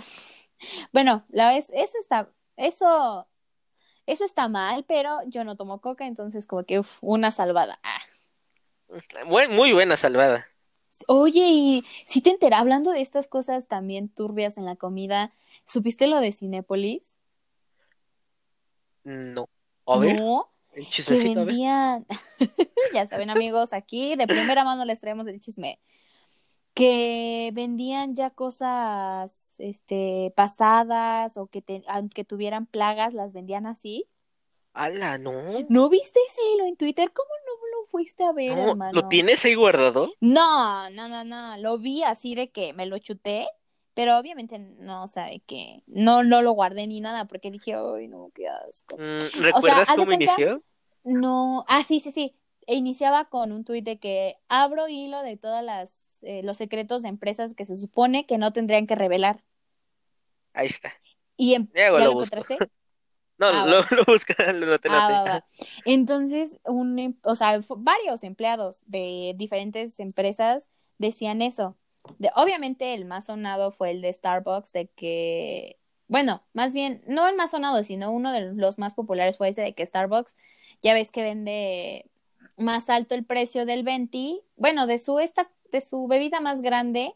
[0.91, 3.27] Bueno, la vez, eso está, eso,
[4.05, 7.79] eso está mal, pero yo no tomo coca, entonces como que uf, una salvada.
[7.83, 8.01] Ah.
[9.25, 10.47] Muy buena salvada.
[11.07, 15.31] Oye, y si te enteras, hablando de estas cosas también turbias en la comida,
[15.65, 17.17] ¿supiste lo de Cinépolis?
[19.03, 19.47] No.
[19.85, 22.05] A ver, No, el que vendían,
[22.93, 25.79] ya saben amigos, aquí de primera mano les traemos el chisme,
[26.73, 34.05] que vendían ya cosas, este, pasadas o que te- aunque tuvieran plagas, las vendían así.
[34.73, 35.33] Ala, no.
[35.67, 37.11] ¿No viste ese hilo en Twitter?
[37.11, 39.01] ¿Cómo no lo fuiste a ver, No, hermano?
[39.01, 40.11] ¿lo tienes ahí guardado?
[40.21, 43.47] No, no, no, no, lo vi así de que me lo chuté,
[43.93, 47.73] pero obviamente no, o sea, de que no, no lo guardé ni nada porque dije,
[47.73, 48.95] ay, no, qué asco.
[48.97, 50.63] Mm, ¿Recuerdas haz de cómo cuenta- inició?
[51.03, 52.35] No, ah, sí, sí, sí.
[52.67, 57.03] E iniciaba con un tuit de que abro hilo de todas las eh, los secretos
[57.03, 59.43] de empresas que se supone que no tendrían que revelar.
[60.53, 60.93] Ahí está.
[61.37, 62.57] Y em- Luego ¿ya lo lo encontraste?
[63.39, 64.89] No, Ah, lo, lo noté, Ah, noté.
[64.89, 65.43] va, va.
[65.85, 71.77] Entonces, un, em- o sea, varios empleados de diferentes empresas decían eso.
[72.17, 75.77] De, obviamente el más sonado fue el de Starbucks, de que,
[76.09, 79.61] bueno, más bien, no el más sonado, sino uno de los más populares fue ese
[79.61, 80.35] de que Starbucks,
[80.81, 82.09] ya ves que vende
[82.57, 87.13] más alto el precio del venti, bueno, de su esta, de su bebida más grande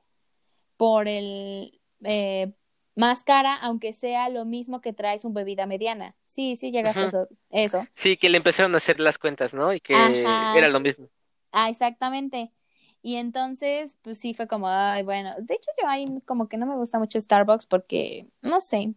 [0.77, 2.53] por el eh,
[2.95, 6.15] más cara, aunque sea lo mismo que traes un bebida mediana.
[6.25, 7.27] Sí, sí, llegaste a eso.
[7.49, 7.87] eso.
[7.95, 9.73] Sí, que le empezaron a hacer las cuentas, ¿no?
[9.73, 10.57] Y que Ajá.
[10.57, 11.09] era lo mismo.
[11.51, 12.51] Ah, exactamente.
[13.01, 16.65] Y entonces, pues sí fue como, ay, bueno, de hecho yo ahí como que no
[16.65, 18.93] me gusta mucho Starbucks porque, no sé,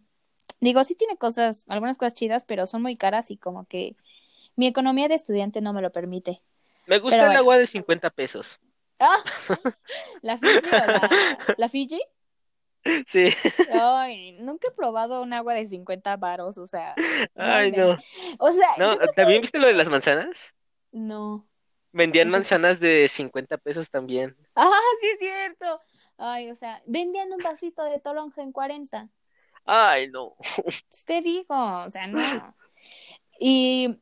[0.61, 3.95] digo, sí tiene cosas, algunas cosas chidas, pero son muy caras y como que
[4.55, 6.41] mi economía de estudiante no me lo permite.
[6.87, 7.41] Me gusta Pero el bueno.
[7.41, 8.59] agua de 50 pesos.
[8.99, 9.17] Ah,
[10.21, 11.05] ¿la Fiji o la,
[11.57, 12.01] la Fiji?
[13.05, 13.29] Sí.
[13.67, 16.95] Ay, nunca he probado un agua de 50 varos, o sea,
[17.35, 17.97] Ay, no.
[18.39, 20.53] O sea, No, ¿también viste lo de las manzanas?
[20.91, 21.47] no.
[21.91, 24.37] Vendían manzanas de 50 pesos también.
[24.55, 25.77] Ah, sí es cierto.
[26.17, 29.09] Ay, o sea, vendían un vasito de toronja en 40.
[29.65, 30.35] Ay, no.
[31.05, 31.55] Te digo,
[31.85, 32.55] o sea, no.
[33.39, 33.99] Y,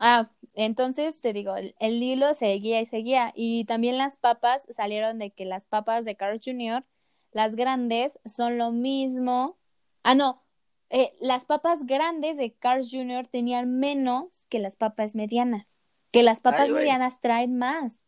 [0.00, 3.32] ah, entonces te digo, el, el hilo seguía y seguía.
[3.34, 6.84] Y también las papas salieron de que las papas de Carl Jr.,
[7.32, 9.58] las grandes, son lo mismo.
[10.02, 10.44] Ah, no,
[10.90, 13.26] eh, las papas grandes de Carl Jr.
[13.26, 15.78] tenían menos que las papas medianas.
[16.10, 17.98] que las papas Ay, medianas traen más.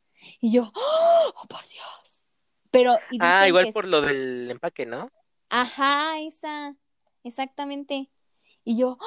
[0.41, 2.25] Y yo, oh, por Dios.
[2.71, 5.11] Pero, y Ah, igual que- por lo del empaque, ¿no?
[5.49, 6.77] Ajá, esa,
[7.23, 8.11] exactamente.
[8.65, 8.99] Y yo,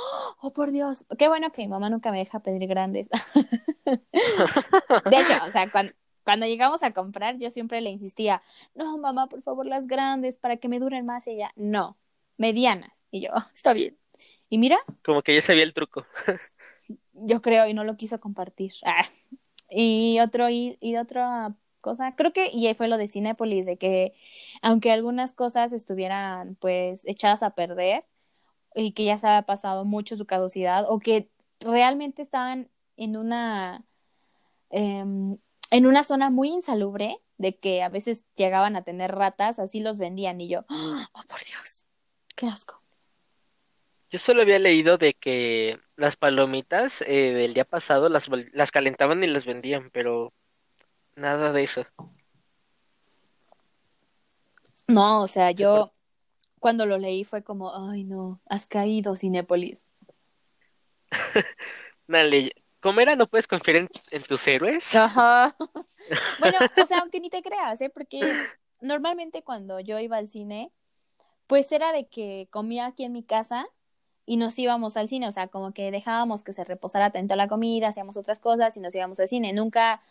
[0.41, 3.09] oh, por Dios, qué bueno que mi mamá nunca me deja pedir grandes.
[3.85, 5.93] De hecho, o sea, cuando,
[6.23, 8.41] cuando llegamos a comprar, yo siempre le insistía,
[8.75, 11.27] no, mamá, por favor, las grandes para que me duren más.
[11.27, 11.97] Y ella, no,
[12.37, 13.03] medianas.
[13.11, 13.97] Y yo, "Ah, está bien.
[14.49, 16.05] Y mira, Como que ya sabía el truco.
[17.13, 18.73] yo creo, y no lo quiso compartir.
[18.85, 19.05] Ah.
[19.69, 23.77] Y otro, y, y otra cosa, creo que, y ahí fue lo de Cinépolis, de
[23.77, 24.13] que
[24.61, 28.05] aunque algunas cosas estuvieran pues echadas a perder
[28.77, 33.85] y que ya se había pasado mucho su caducidad, o que realmente estaban en una
[34.69, 35.37] em,
[35.71, 39.97] en una zona muy insalubre, de que a veces llegaban a tener ratas, así los
[39.97, 41.85] vendían, y yo, oh por Dios,
[42.35, 42.81] qué asco.
[44.09, 49.21] Yo solo había leído de que las palomitas eh, del día pasado las, las calentaban
[49.23, 50.33] y las vendían, pero
[51.15, 51.85] nada de eso.
[54.87, 55.91] No, o sea, yo
[56.59, 59.87] cuando lo leí fue como, ay no, has caído, Cinépolis.
[62.07, 63.15] Dale, ¿cómo era?
[63.15, 64.93] ¿No puedes confiar en, en tus héroes?
[64.93, 65.55] Ajá.
[66.37, 67.89] Bueno, o sea, aunque ni te creas, ¿eh?
[67.89, 68.39] Porque
[68.81, 70.71] normalmente cuando yo iba al cine,
[71.47, 73.67] pues era de que comía aquí en mi casa
[74.25, 77.47] y nos íbamos al cine, o sea, como que dejábamos que se reposara tanto la
[77.49, 79.53] comida, hacíamos otras cosas y nos íbamos al cine.
[79.53, 80.01] Nunca,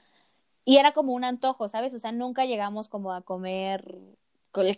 [0.65, 1.95] y era como un antojo, ¿sabes?
[1.95, 4.26] O sea, nunca llegamos como a comer co-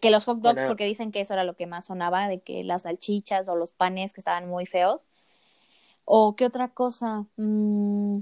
[0.00, 0.68] que los hot dogs, Bueno.
[0.68, 3.72] porque dicen que eso era lo que más sonaba, de que las salchichas o los
[3.72, 5.08] panes que estaban muy feos.
[6.04, 7.26] O qué otra cosa.
[7.36, 8.20] Mm,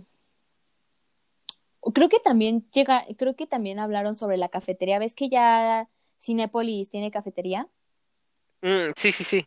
[1.94, 4.98] Creo que también llega, creo que también hablaron sobre la cafetería.
[4.98, 5.88] ¿Ves que ya
[6.20, 7.68] Cinépolis tiene cafetería?
[8.62, 9.46] Mm, sí, sí, sí.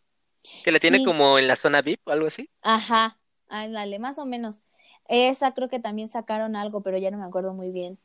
[0.64, 2.48] Que la tiene como en la zona VIP o algo así.
[2.62, 3.18] Ajá,
[3.48, 4.60] ándale, más o menos.
[5.08, 7.98] Esa creo que también sacaron algo, pero ya no me acuerdo muy bien.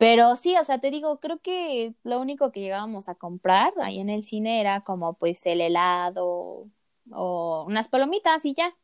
[0.00, 4.00] Pero sí, o sea, te digo, creo que lo único que llegábamos a comprar ahí
[4.00, 6.70] en el cine era como pues el helado
[7.12, 8.74] o unas palomitas y ya.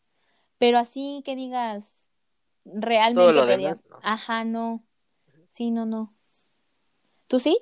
[0.59, 2.11] Pero así que digas
[2.67, 3.99] realmente Todo lo pedía- demás, no.
[4.03, 4.85] Ajá, no.
[5.49, 6.15] Sí, no, no.
[7.29, 7.59] ¿Tú sí?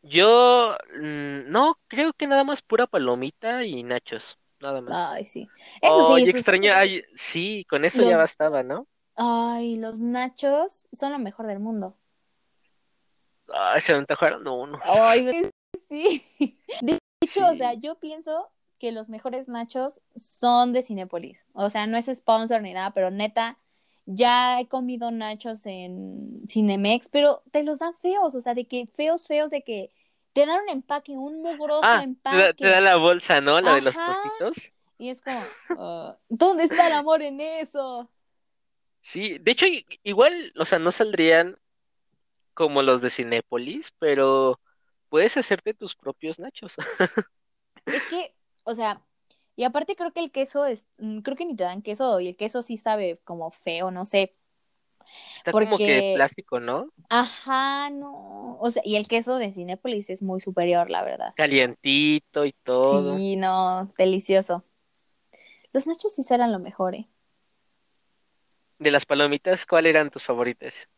[0.00, 5.10] Yo, mm, no, creo que nada más pura palomita y nachos, nada más.
[5.12, 5.46] Ay, sí.
[5.82, 8.86] Eso sí, sus- extraño, ay, sí, con eso ya bastaba, ¿no?
[9.14, 11.98] Ay, los nachos son lo mejor del mundo.
[13.56, 14.78] Ay, se me antojaron uno.
[14.84, 15.50] Ay,
[15.88, 16.24] sí.
[16.82, 21.46] De hecho, o sea, yo pienso que los mejores nachos son de Cinépolis.
[21.52, 23.58] O sea, no es sponsor ni nada, pero neta,
[24.06, 28.86] ya he comido nachos en Cinemex, pero te los dan feos, o sea, de que
[28.94, 29.90] feos, feos, de que
[30.32, 32.54] te dan un empaque, un mugroso Ah, empaque.
[32.54, 33.60] te da la bolsa, ¿no?
[33.60, 34.72] La de los tostitos.
[34.98, 35.40] Y es como,
[35.78, 38.10] ah, ¿dónde está el amor en eso?
[39.00, 39.66] Sí, de hecho,
[40.02, 41.56] igual, o sea, no saldrían
[42.54, 44.60] como los de Cinépolis, pero
[45.08, 46.76] puedes hacerte tus propios nachos.
[47.86, 49.02] Es que, o sea,
[49.56, 52.28] y aparte creo que el queso es, mm, creo que ni te dan queso y
[52.28, 54.34] el queso sí sabe como feo, no sé.
[55.36, 56.88] Está como que plástico, ¿no?
[57.10, 58.56] Ajá, no.
[58.58, 61.34] O sea, y el queso de Cinépolis es muy superior, la verdad.
[61.36, 63.16] Calientito y todo.
[63.16, 64.64] Sí, no, delicioso.
[65.72, 67.08] Los nachos sí serán lo mejor, ¿eh?
[68.78, 70.88] De las palomitas, ¿cuál eran tus favoritas?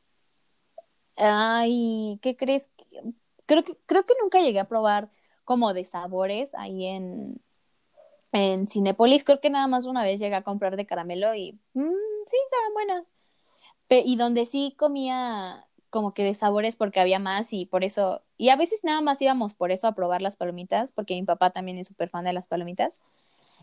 [1.17, 2.71] Ay, ¿qué crees?
[3.47, 5.11] Creo que, creo que nunca llegué a probar
[5.45, 7.41] como de sabores ahí en,
[8.33, 9.25] en Cinépolis.
[9.25, 11.83] Creo que nada más una vez llegué a comprar de caramelo y mm,
[12.27, 13.15] sí, estaban buenas.
[13.91, 18.51] Y donde sí comía como que de sabores porque había más y por eso, y
[18.51, 21.79] a veces nada más íbamos por eso a probar las palomitas, porque mi papá también
[21.79, 23.03] es súper fan de las palomitas.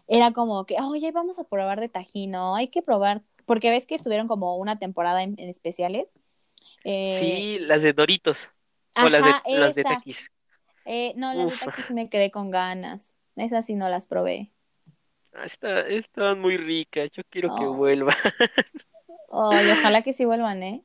[0.07, 2.55] Era como que, oye, vamos a probar de Tajín, ¿no?
[2.55, 6.15] Hay que probar, porque ves que estuvieron como una temporada en especiales.
[6.83, 8.49] Eh, Sí, las de Doritos.
[8.95, 9.83] O las Ajá, de, las de.
[9.83, 10.31] Takis.
[10.85, 11.59] Eh, no, las Uf.
[11.59, 13.15] de Takis me quedé con ganas.
[13.35, 14.51] Esas sí no las probé.
[15.33, 17.09] Ah, está- estaban muy ricas.
[17.11, 17.73] Yo quiero que Oh.
[17.73, 18.15] vuelva.
[19.31, 20.83] Ay, ojalá que sí vuelvan, ¿eh?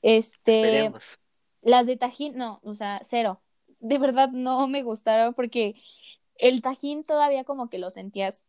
[0.00, 1.18] Este, Esperemos.
[1.60, 3.42] las de Tajín, no, o sea, cero.
[3.80, 5.74] De verdad no me gustaron porque
[6.36, 8.46] el Tajín todavía como que lo sentías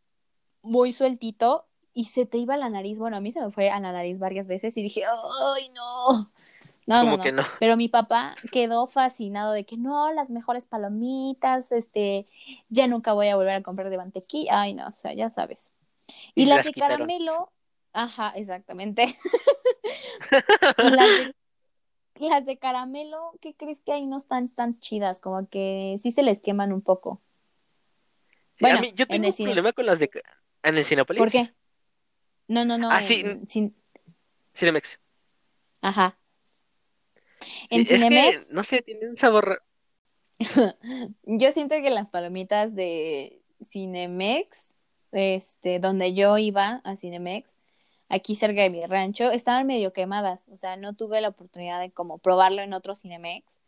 [0.61, 2.97] muy sueltito y se te iba a la nariz.
[2.97, 6.31] Bueno, a mí se me fue a la nariz varias veces y dije, ay, no.
[6.89, 7.23] No, no, no.
[7.23, 7.43] que no.
[7.59, 12.25] Pero mi papá quedó fascinado de que no, las mejores palomitas, este,
[12.69, 14.61] ya nunca voy a volver a comprar de mantequilla.
[14.61, 15.71] Ay, no, o sea, ya sabes.
[16.35, 16.97] Y, Y las las de quitaron.
[16.97, 17.51] caramelo,
[17.93, 19.05] ajá, exactamente.
[20.83, 21.35] y las de,
[22.27, 25.19] las de caramelo, ¿qué crees que ahí no están tan chidas?
[25.19, 27.21] Como que sí se les queman un poco.
[28.57, 29.49] Sí, a Bueno, mí, yo en tengo un cine.
[29.49, 30.09] problema con las de...
[30.63, 31.05] ¿En el?
[31.05, 31.53] ¿Por qué?
[32.49, 32.89] No, no, no.
[32.91, 33.75] Ah, sí, en- sin-
[34.53, 34.99] Cinemex.
[35.81, 36.18] Ajá.
[37.69, 39.63] En Sí, es que, Cinemex, no sé, tiene un sabor.
[41.23, 44.75] yo siento que las palomitas de Cinemex,
[45.11, 47.57] este, donde yo iba a Cinemex,
[48.09, 50.47] aquí cerca de mi rancho, estaban medio quemadas.
[50.51, 53.59] O sea, no tuve la oportunidad de como probarlo en otro Cinemex.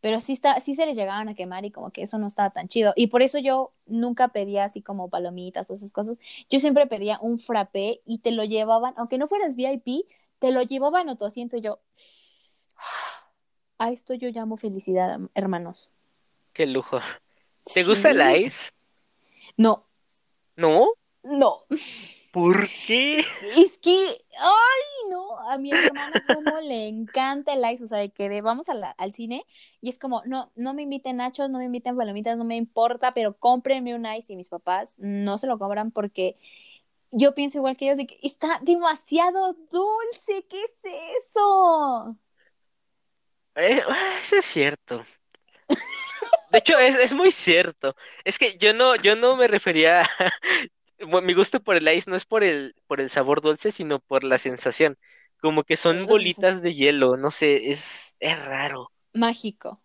[0.00, 2.50] Pero sí, está, sí se les llegaban a quemar y como que eso no estaba
[2.50, 2.92] tan chido.
[2.94, 6.18] Y por eso yo nunca pedía así como palomitas o esas cosas.
[6.50, 10.04] Yo siempre pedía un frappé y te lo llevaban, aunque no fueras VIP,
[10.40, 11.80] te lo llevaban a tu asiento y yo...
[13.84, 15.90] A esto yo llamo felicidad, hermanos.
[16.54, 17.00] Qué lujo.
[17.74, 18.70] ¿Te gusta el ice?
[19.58, 19.82] No,
[20.56, 20.86] ¿No?
[21.22, 21.64] no.
[22.32, 23.18] ¿Por qué?
[23.58, 23.94] Es que,
[24.38, 28.40] ay, no, a mi hermana como le encanta el ice, o sea, de que de-
[28.40, 29.44] vamos a la- al cine
[29.82, 33.12] y es como, no, no me inviten nachos, no me inviten palomitas, no me importa,
[33.12, 36.38] pero cómprenme un ice y mis papás no se lo compran porque
[37.10, 40.80] yo pienso igual que ellos de que está demasiado dulce, ¿qué es
[41.28, 42.16] eso?
[43.56, 45.04] Eh, ah, eso es cierto.
[46.50, 47.96] De hecho, es, es muy cierto.
[48.24, 50.08] Es que yo no, yo no me refería a...
[51.00, 53.98] Bueno, mi gusto por el ice no es por el, por el sabor dulce, sino
[53.98, 54.96] por la sensación.
[55.40, 58.90] Como que son bolitas de hielo, no sé, es, es raro.
[59.12, 59.80] Mágico.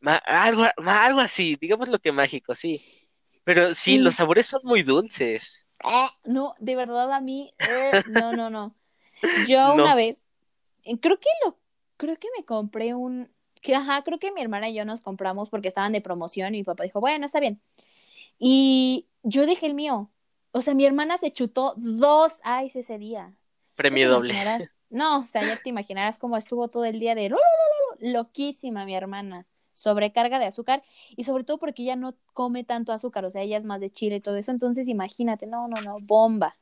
[0.00, 2.82] Ma- algo, ma- algo así, digamos lo que mágico, sí.
[3.44, 3.98] Pero sí, Sí.
[3.98, 5.66] los sabores son muy dulces.
[5.84, 8.74] Eh, no, de verdad a mí, eh, no, no, no.
[9.46, 9.82] Yo No.
[9.82, 10.24] una vez,
[10.84, 11.58] eh, creo que lo,
[11.96, 13.30] creo que me compré un,
[13.62, 16.58] que ajá, creo que mi hermana y yo nos compramos porque estaban de promoción y
[16.58, 17.60] mi papá dijo, bueno, está bien.
[18.38, 20.10] Y yo dejé el mío.
[20.52, 23.34] O sea, mi hermana se chutó dos ice ese día.
[23.74, 24.34] Premio doble.
[24.90, 28.12] No, o sea, ya te imaginarás cómo estuvo todo el día de "Lo, lo, lo,
[28.12, 30.84] lo", loquísima mi hermana, sobrecarga de azúcar
[31.16, 33.90] y sobre todo porque ella no come tanto azúcar, o sea, ella es más de
[33.90, 36.56] chile y todo eso, entonces imagínate, no, no, no, bomba.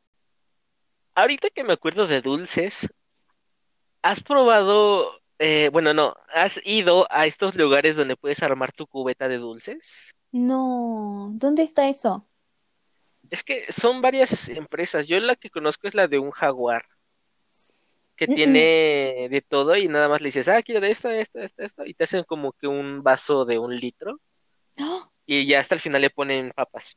[1.15, 2.89] Ahorita que me acuerdo de dulces,
[4.01, 9.29] ¿has probado, eh, bueno, no, has ido a estos lugares donde puedes armar tu cubeta
[9.29, 10.15] de dulces?
[10.33, 12.29] No, ¿dónde está eso?
[13.31, 15.07] Es que son varias empresas.
[15.09, 16.85] Yo la que conozco es la de un jaguar,
[18.17, 18.35] que Mm, mm.
[18.37, 21.85] tiene de todo y nada más le dices, ah, quiero de esto, esto, esto, esto,
[21.87, 24.21] y te hacen como que un vaso de un litro
[24.79, 25.11] ¡Ah!
[25.27, 26.97] y ya hasta el final le ponen papas.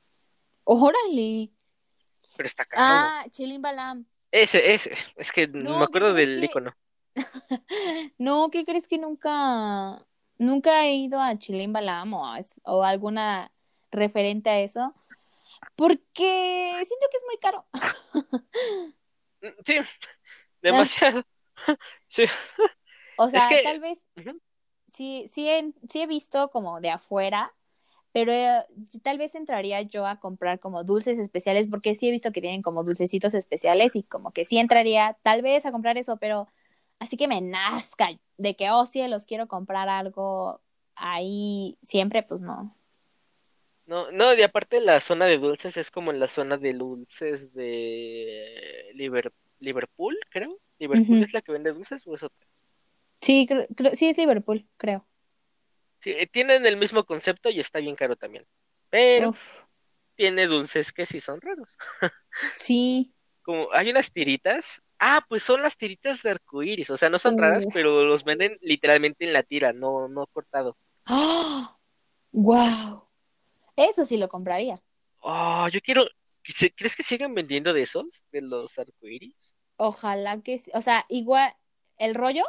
[0.65, 1.51] ¡Órale!
[2.35, 2.83] Pero está caro.
[2.83, 4.05] Ah, Chilim Balam.
[4.31, 6.73] Ese, ese, es que No, me ¿qué acuerdo del que- icono.
[8.17, 10.05] No, ¿qué crees que nunca,
[10.37, 13.51] nunca he ido a Chilim Balam o, a es- o alguna
[13.91, 14.93] referente a eso?
[15.75, 17.65] Porque siento que es muy caro.
[19.41, 19.79] Mm, Sí,
[20.61, 21.23] demasiado.
[22.07, 22.25] Sí.
[23.17, 24.05] O sea, que- tal vez
[24.93, 27.53] sí, sí he, sí he visto como de afuera,
[28.11, 28.65] pero eh,
[29.03, 32.61] tal vez entraría yo a comprar como dulces especiales, porque sí he visto que tienen
[32.61, 36.47] como dulcecitos especiales y como que sí entraría tal vez a comprar eso, pero
[36.99, 40.61] así que me nazca de que, oh, cielos, quiero comprar algo
[40.95, 42.75] ahí siempre, pues no.
[43.85, 48.91] No, no, y aparte la zona de dulces es como la zona de dulces de
[49.59, 50.59] Liverpool, creo.
[50.79, 52.47] ¿Liverpool es la que vende dulces o es otra?
[53.21, 55.05] Sí, creo- creo- sí es Liverpool, creo.
[55.99, 58.45] Sí, eh, tienen el mismo concepto y está bien caro también.
[58.89, 59.65] Pero Uf,
[60.15, 61.77] tiene dulces que sí son raros.
[62.55, 63.13] sí.
[63.43, 64.81] Como hay unas tiritas.
[64.99, 66.89] Ah, pues son las tiritas de arcoíris.
[66.89, 67.73] O sea, no son raras, Uf.
[67.73, 70.77] pero los venden literalmente en la tira, no, no cortado.
[71.05, 71.77] ¡Ah!
[72.31, 73.07] ¡Wow!
[73.75, 74.81] Eso sí lo compraría.
[75.19, 76.05] Oh, yo quiero.
[76.43, 78.25] ¿se- ¿Crees que sigan vendiendo de esos?
[78.31, 79.55] De los arcoíris.
[79.77, 80.71] Ojalá que sí.
[80.73, 81.53] O sea, igual,
[81.97, 82.43] el rollo,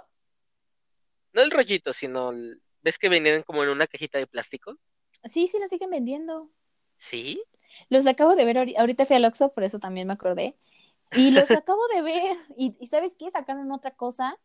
[1.33, 2.31] No el rollito, sino.
[2.33, 4.77] el- ¿Ves que venían como en una cajita de plástico?
[5.25, 6.51] sí, sí lo siguen vendiendo.
[6.97, 7.43] Sí.
[7.89, 10.57] Los acabo de ver, ahori- ahorita fui al Oxxo, por eso también me acordé.
[11.13, 12.37] Y los acabo de ver.
[12.57, 13.31] Y, y ¿sabes qué?
[13.31, 14.39] Sacaron otra cosa,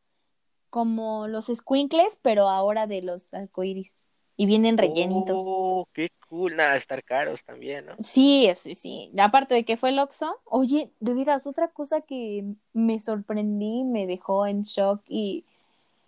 [0.70, 3.98] como los squinkles, pero ahora de los arcoíris.
[4.38, 5.40] Y vienen rellenitos.
[5.44, 6.56] Oh, qué cool.
[6.56, 7.96] Nada, estar caros también, ¿no?
[8.00, 9.12] Sí, sí, sí.
[9.20, 14.08] Aparte de que fue el Oxxo, oye, de veras, otra cosa que me sorprendí, me
[14.08, 15.46] dejó en shock y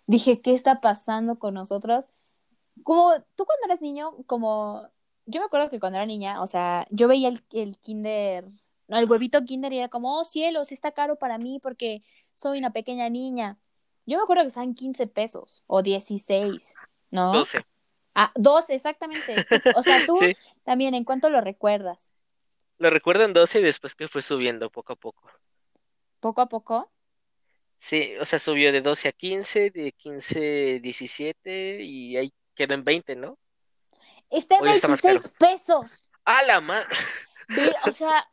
[0.06, 2.08] dije, ¿qué está pasando con nosotros?
[2.82, 4.88] Como tú cuando eras niño, como
[5.26, 8.48] yo me acuerdo que cuando era niña, o sea, yo veía el, el Kinder,
[8.88, 12.02] no, el huevito Kinder y era como, oh cielos, está caro para mí porque
[12.34, 13.58] soy una pequeña niña.
[14.06, 16.74] Yo me acuerdo que estaban 15 pesos o 16,
[17.10, 17.32] ¿no?
[17.32, 17.64] 12.
[18.14, 19.44] Ah, 12, exactamente.
[19.72, 20.36] O sea, tú Sí.
[20.64, 22.14] también, ¿en cuánto lo recuerdas?
[22.78, 25.28] Lo recuerdo en 12 y después que fue subiendo poco a poco.
[26.20, 26.90] Poco a poco.
[27.78, 32.74] Sí, o sea, subió de 12 a 15, de 15 a 17 y ahí quedó
[32.74, 33.38] en 20, ¿no?
[34.30, 36.08] Está en Hoy está más 26 pesos.
[36.24, 36.86] ¡Ah, la ma!
[37.48, 38.26] Ve, o sea,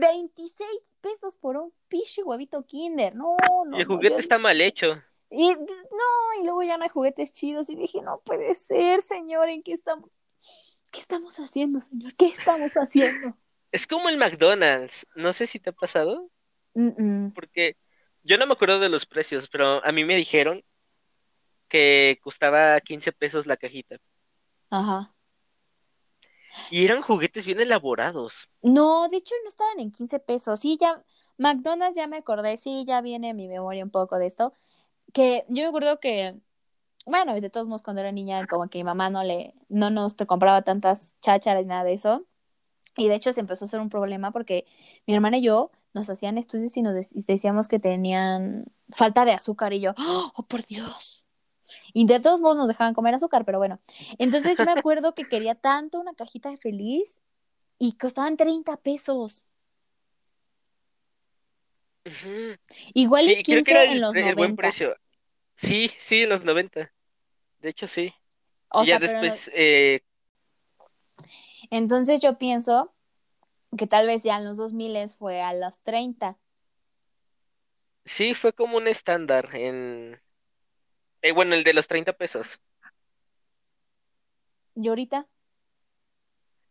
[0.00, 0.68] 26
[1.00, 3.14] pesos por un piche huevito Kinder.
[3.14, 3.36] No,
[3.66, 3.76] no.
[3.78, 5.00] El no, juguete yo- está mal hecho.
[5.30, 7.68] Y no, y luego ya no hay juguetes chidos.
[7.70, 10.10] Y dije, no puede ser, señor, ¿en qué estamos?
[10.92, 12.14] ¿Qué estamos haciendo, señor?
[12.16, 13.36] ¿Qué estamos haciendo?
[13.72, 15.06] Es como el McDonald's.
[15.16, 16.30] No sé si te ha pasado,
[16.74, 16.88] Mm,
[17.26, 17.32] mm.
[17.34, 17.76] porque
[18.22, 20.62] yo no me acuerdo de los precios, pero a mí me dijeron
[21.68, 23.96] que costaba 15 pesos la cajita.
[24.70, 25.12] Ajá.
[26.70, 28.48] Y eran juguetes bien elaborados.
[28.62, 30.60] No, de hecho no estaban en 15 pesos.
[30.60, 31.02] Sí, ya,
[31.38, 34.52] McDonald's ya me acordé, sí, ya viene en mi memoria un poco de esto.
[35.12, 36.36] Que yo me acuerdo que,
[37.04, 40.16] bueno, de todos modos cuando era niña, como que mi mamá no le, no nos
[40.16, 42.26] te compraba tantas chácharas ni nada de eso.
[42.96, 44.66] Y de hecho se empezó a hacer un problema porque
[45.06, 46.94] mi hermana y yo nos hacían estudios y nos
[47.26, 51.25] decíamos que tenían falta de azúcar y yo, oh, por Dios.
[51.92, 53.80] Y de todos modos nos dejaban comer azúcar, pero bueno.
[54.18, 57.20] Entonces yo me acuerdo que quería tanto una cajita de feliz
[57.78, 59.48] y costaban 30 pesos.
[62.94, 64.36] Igual Sí, creo 15 que era en los el 90.
[64.36, 64.96] buen precio.
[65.56, 66.92] Sí, sí, en los 90.
[67.60, 68.14] De hecho, sí.
[68.70, 70.00] O Y ya sea, pero después, eh,
[71.70, 72.92] entonces yo pienso
[73.78, 76.38] que tal vez ya en los 2000 fue a los 30.
[78.04, 80.20] sí, fue como un estándar en...
[81.28, 82.60] eh, bueno, el de los 30 pesos.
[84.74, 85.26] ¿Y ahorita?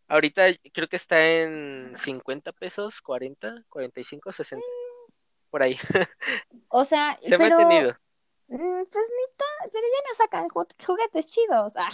[0.08, 4.66] Ahorita creo que está en 50 pesos, 40, 45, 60.
[5.50, 5.78] Por ahí.
[6.70, 7.98] O sea, Se ha pero mantenido.
[8.48, 9.06] mm, pues
[9.74, 11.74] pero ya no sacan ju- juguetes chidos.
[11.78, 11.90] Ah.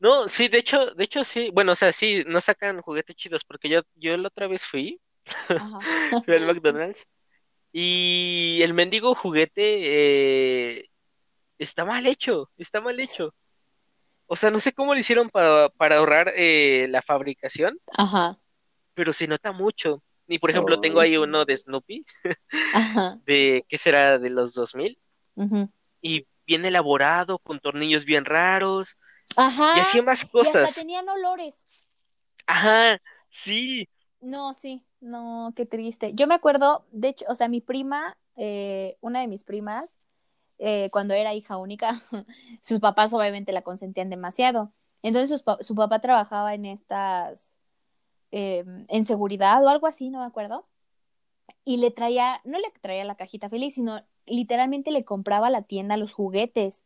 [0.00, 1.50] No, sí, de hecho, de hecho sí.
[1.52, 5.00] Bueno, o sea, sí, no sacan juguetes chidos porque yo, yo la otra vez fui,
[6.24, 7.06] fui al McDonald's
[7.72, 10.90] y el mendigo juguete eh,
[11.62, 13.34] está mal hecho, está mal hecho.
[14.26, 18.38] O sea, no sé cómo lo hicieron para, para ahorrar eh, la fabricación, Ajá.
[18.94, 20.02] pero se nota mucho.
[20.26, 22.06] Y por ejemplo, tengo ahí uno de Snoopy,
[22.74, 23.18] Ajá.
[23.26, 24.18] de, ¿qué será?
[24.18, 24.98] De los 2000,
[25.34, 25.70] ujú.
[26.00, 28.96] y bien elaborado, con tornillos bien raros,
[29.36, 29.76] Ajá.
[29.76, 30.74] y hacía más Y hasta cosas.
[30.74, 31.66] tenían olores.
[32.46, 33.88] Ajá, sí.
[34.20, 36.14] No, sí, no, qué triste.
[36.14, 39.98] Yo me acuerdo, de hecho, o sea, mi prima, eh, una de mis primas,
[40.62, 42.00] eh, cuando era hija única,
[42.62, 44.72] sus papás obviamente la consentían demasiado.
[45.02, 47.56] Entonces pa- su papá trabajaba en estas,
[48.32, 50.64] eh, en seguridad o algo así, no me acuerdo.
[51.64, 55.62] Y le traía, no le traía la cajita feliz, sino literalmente le compraba a la
[55.62, 56.84] tienda los juguetes.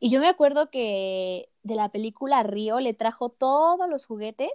[0.00, 4.52] Y yo me acuerdo que de la película Río le trajo todos los juguetes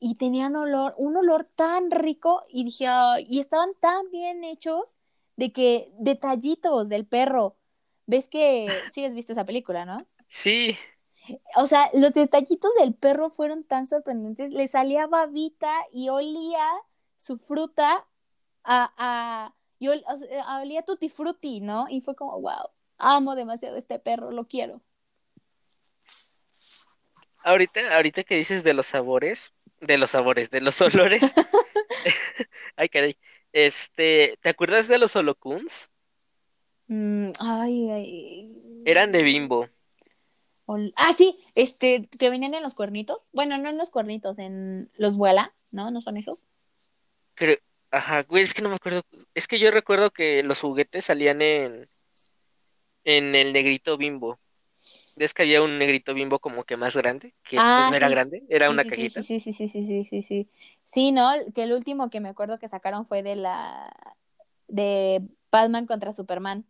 [0.00, 4.98] y tenían olor, un olor tan rico y dije, "Ay", y estaban tan bien hechos
[5.36, 7.57] de que detallitos del perro.
[8.08, 10.08] ¿Ves que sí has visto esa película, no?
[10.28, 10.78] Sí,
[11.56, 14.50] O sea, los detallitos del perro fueron tan sorprendentes.
[14.52, 16.64] Le salía babita y olía
[17.16, 18.06] su fruta
[18.64, 20.04] a, a y ol-
[20.62, 21.86] olía tutti frutti, ¿no?
[21.88, 24.82] Y fue como, wow, amo demasiado este perro, lo quiero.
[27.42, 31.36] ahorita, ahorita que dices de los sabores, de los sabores, de los olores,
[32.76, 33.18] ay caray,
[33.52, 35.90] este, ¿te acuerdas de los holocuns?
[36.88, 38.82] Mm, ay, ay.
[38.84, 39.68] Eran de Bimbo.
[40.96, 43.18] Ah, sí, este, que venían en los cuernitos.
[43.32, 45.90] Bueno, no en los cuernitos, en los vuela, ¿no?
[45.90, 46.44] ¿No son esos?
[47.34, 47.56] Creo,
[47.90, 49.02] ajá, güey, es que no me acuerdo,
[49.34, 51.88] es que yo recuerdo que los juguetes salían en,
[53.04, 54.38] en el negrito Bimbo.
[55.16, 57.34] ¿Ves que había un negrito Bimbo como que más grande?
[57.42, 59.22] Que pues Ah, no era grande, era Sí, una sí, cajita.
[59.22, 60.48] Sí, sí, sí, sí, sí, sí, sí.
[60.84, 61.30] Sí, ¿no?
[61.54, 63.90] Que el último que me acuerdo que sacaron fue de la
[64.68, 66.66] de Batman contra Superman.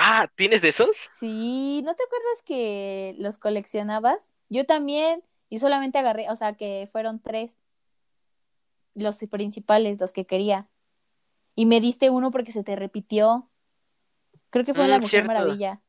[0.00, 1.08] Ah, ¿tienes de esos?
[1.18, 4.30] Sí, ¿no te acuerdas que los coleccionabas?
[4.48, 7.58] Yo también, y solamente agarré, o sea, que fueron tres,
[8.94, 10.68] los principales, los que quería.
[11.56, 13.48] Y me diste uno porque se te repitió.
[14.50, 15.26] Creo que fue Mm, La Mujer cierto.
[15.26, 15.80] Maravilla.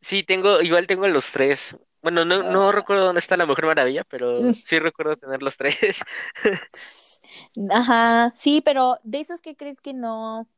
[0.00, 1.76] Sí, tengo, igual tengo los tres.
[2.02, 2.72] Bueno, no, no Ah.
[2.72, 6.04] recuerdo dónde está la Mujer Maravilla, pero sí recuerdo tener los tres.
[7.70, 10.48] Ajá, sí, pero de esos que crees que no,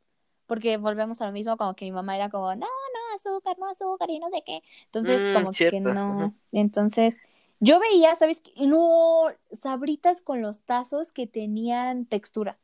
[0.50, 3.70] porque volvemos a lo mismo, como que mi mamá era como, no, no, azúcar, no
[3.70, 4.62] azúcar y no sé qué.
[4.86, 6.34] Entonces, Mm, como que no.
[6.50, 7.20] Entonces,
[7.60, 8.50] yo veía, ¿sabes qué?
[8.66, 12.58] No, sabritas con los tazos que tenían textura.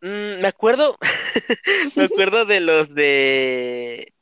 [0.00, 0.96] Mm, me acuerdo,
[1.96, 4.14] me acuerdo de los de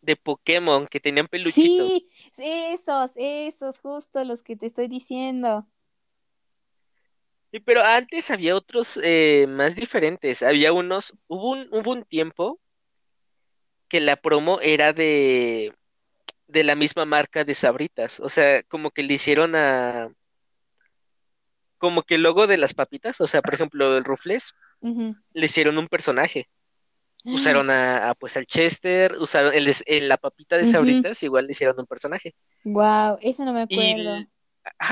[0.00, 1.82] de Pokémon que tenían peluchito.
[1.82, 5.66] Sí, esos, esos, justo los que te estoy diciendo.
[7.50, 10.42] Sí, pero antes había otros eh, más diferentes.
[10.42, 12.60] Había unos, hubo un, hubo un tiempo
[13.88, 15.74] que la promo era de,
[16.48, 18.20] de la misma marca de Sabritas.
[18.20, 20.10] O sea, como que le hicieron a,
[21.78, 24.52] como que el logo de las papitas, o sea, por ejemplo, el Rufles,
[25.34, 26.48] le hicieron un personaje.
[27.30, 30.66] Usaron a, a, pues al Chester, usaron el, el- la papita de.
[30.66, 32.34] Sabritas, igual le hicieron un personaje.
[32.64, 34.10] Wow, eso no me acuerdo.
[34.10, 34.26] ah,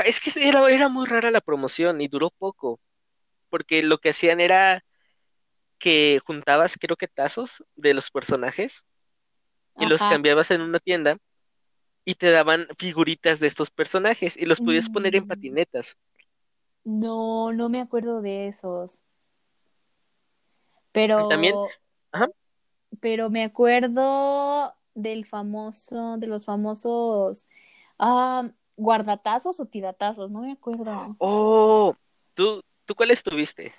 [0.05, 2.81] es que era, era muy rara la promoción y duró poco,
[3.51, 4.85] porque lo que hacían era
[5.79, 8.87] que juntabas, creo que tazos de los personajes
[9.79, 11.19] y los cambiabas en una tienda
[12.05, 15.29] y te daban figuritas de estos personajes y los podías poner en Mm.
[15.29, 15.97] patinetas.
[16.87, 19.03] No, no me acuerdo de esos.
[21.29, 21.69] También, Pero,
[22.13, 22.29] ajá.
[23.01, 27.47] pero me acuerdo del famoso, de los famosos
[27.99, 31.17] ah, guardatazos o tiratazos, no me acuerdo.
[31.19, 31.95] Oh,
[32.35, 33.75] ¿tú, tú cuáles tuviste?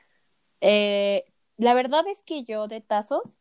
[0.62, 1.26] Eh,
[1.58, 3.40] la verdad es que yo de tazos,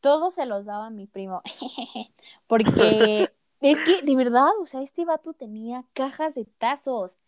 [0.00, 1.42] todos se los daba a mi primo.
[2.46, 3.30] Porque
[3.60, 7.20] es que, de verdad, o sea, este vato tenía cajas de tazos.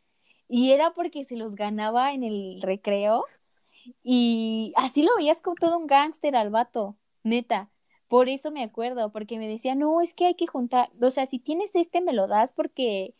[0.50, 3.26] Y era porque se los ganaba en el recreo.
[4.02, 7.70] Y así lo veías como todo un gángster al vato, neta.
[8.08, 11.26] Por eso me acuerdo, porque me decía, no, es que hay que juntar, o sea,
[11.26, 13.14] si tienes este, me lo das porque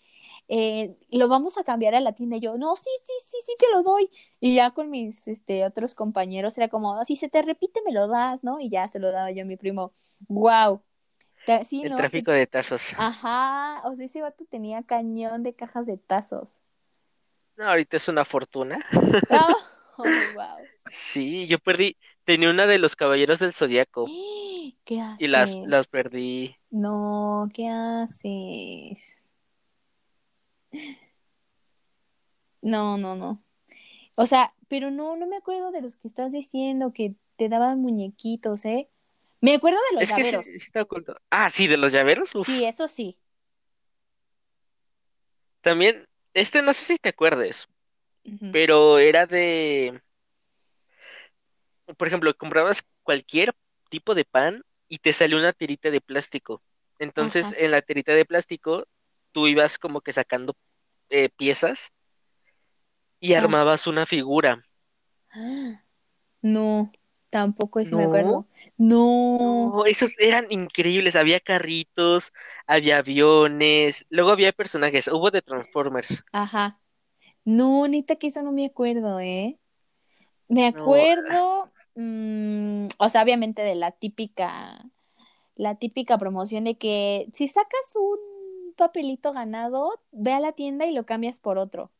[0.48, 2.36] eh, lo vamos a cambiar a la tienda.
[2.36, 4.10] Y yo, no, sí, sí, sí, sí, te lo doy.
[4.40, 8.08] Y ya con mis este, otros compañeros era como, si se te repite, me lo
[8.08, 8.60] das, ¿no?
[8.60, 9.92] Y ya se lo daba yo a mi primo.
[10.28, 10.82] Wow.
[11.64, 11.96] Sí, El ¿no?
[11.96, 12.94] tráfico de tazos.
[12.98, 16.58] Ajá, o sea, ese vato tenía cañón de cajas de tazos.
[17.56, 18.84] No, ahorita es una fortuna.
[19.30, 19.48] Ah,
[19.96, 20.58] oh, wow.
[20.90, 24.06] Sí, yo perdí, tenía una de los Caballeros del Zodiaco
[24.84, 25.62] ¿Qué y las, haces?
[25.66, 26.56] las perdí.
[26.70, 29.16] No, ¿qué haces?
[32.62, 33.42] No, no, no.
[34.16, 37.80] O sea, pero no, no me acuerdo de los que estás diciendo que te daban
[37.80, 38.90] muñequitos, ¿eh?
[39.40, 40.46] Me acuerdo de los Es que sí, llaveros.
[40.46, 41.16] sí oculto.
[41.30, 42.34] Ah, sí, de los llaveros.
[42.34, 42.46] Uf.
[42.46, 43.16] Sí, eso sí.
[45.60, 47.68] También, este no sé si te acuerdes,
[48.52, 50.00] pero era de,
[51.96, 53.54] por ejemplo, comprabas cualquier
[53.90, 56.62] tipo de pan y te salió una tirita de plástico.
[56.98, 57.56] Entonces, Ajá.
[57.58, 58.86] en la tirita de plástico,
[59.32, 60.54] tú ibas como que sacando
[61.10, 61.92] eh, piezas
[63.20, 63.34] y Ah.
[63.34, 64.64] armabas una figura.
[66.42, 66.92] No,
[67.30, 68.48] tampoco me No, acuerdo.
[68.78, 69.80] No.
[69.82, 71.16] no, esos eran increíbles.
[71.16, 72.32] Había carritos,
[72.66, 76.24] había aviones, luego había personajes, hubo de Transformers.
[76.32, 76.80] Ajá.
[77.44, 79.58] No, neta que eso no me acuerdo, ¿eh?
[80.48, 84.84] Me No, acuerdo, mm, o sea, obviamente de la típica,
[85.56, 88.18] la típica promoción de que si sacas un
[88.78, 91.92] papelito ganado, ve a la tienda y lo cambias por otro.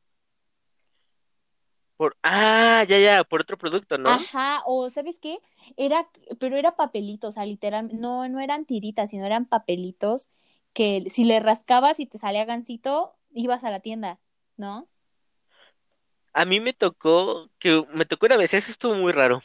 [1.97, 4.19] por, ah, ya, ya, por otro producto, ¿no?
[4.19, 5.39] Ajá, o ¿sabes qué?
[5.77, 6.09] Era,
[6.41, 10.31] pero era papelitos, o sea, literal, no, no eran tiritas, sino eran papelitos
[10.73, 14.19] que si le rascabas y te salía gansito, ibas a la tienda,
[14.57, 14.89] ¿no?
[16.33, 19.43] A mí me tocó, que me tocó una vez, eso estuvo muy raro,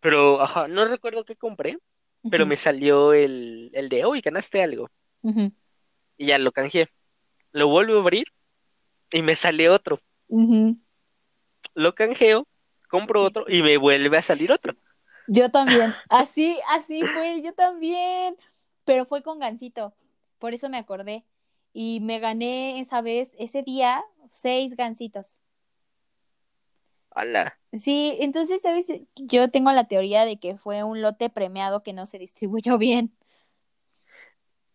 [0.00, 1.78] pero, ajá, no recuerdo qué compré,
[2.28, 4.90] pero me salió el, el de, uy, ganaste algo,
[5.22, 5.52] ujú,
[6.22, 6.88] y ya lo canjeé.
[7.50, 8.26] Lo vuelvo a abrir
[9.10, 10.00] y me sale otro.
[11.74, 12.46] Lo canjeo,
[12.88, 14.74] compro otro y me vuelve a salir otro.
[15.26, 18.36] Yo también, así, así fue, yo también,
[18.84, 19.94] pero fue con gansito,
[20.38, 21.24] por eso me acordé.
[21.74, 25.40] Y me gané esa vez, ese día, seis gansitos.
[27.10, 27.58] ¡Hala!
[27.72, 28.92] Sí, entonces, ¿sabes?
[29.16, 33.12] Yo tengo la teoría de que fue un lote premiado que no se distribuyó bien.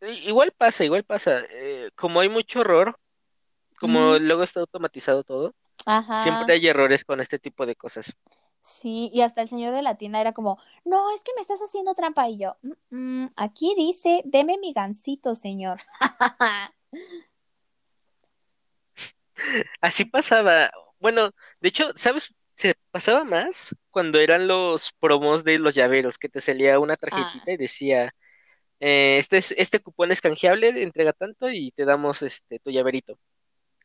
[0.02, 1.42] Igual pasa, igual pasa.
[1.50, 3.00] eh, como hay mucho error,
[3.80, 5.56] como luego está automatizado todo,
[6.14, 8.16] siempre hay errores con este tipo de cosas.
[8.62, 11.60] sí, y hasta el señor de la tienda era como, no, es que me estás
[11.62, 12.30] haciendo trampa.
[12.30, 12.58] Y yo,
[12.90, 15.82] "Mm, mm, aquí dice, deme mi gansito, señor.
[19.82, 20.72] Así pasaba.
[21.00, 22.34] Bueno, de hecho, ¿sabes?
[22.56, 27.34] Se pasaba más cuando eran los promos de los llaveros, que te salía una Ah,
[27.36, 28.14] tarjetita y decía,
[28.80, 33.20] eh, este es, este cupón es canjeable, entrega tanto y te damos este tu llaverito.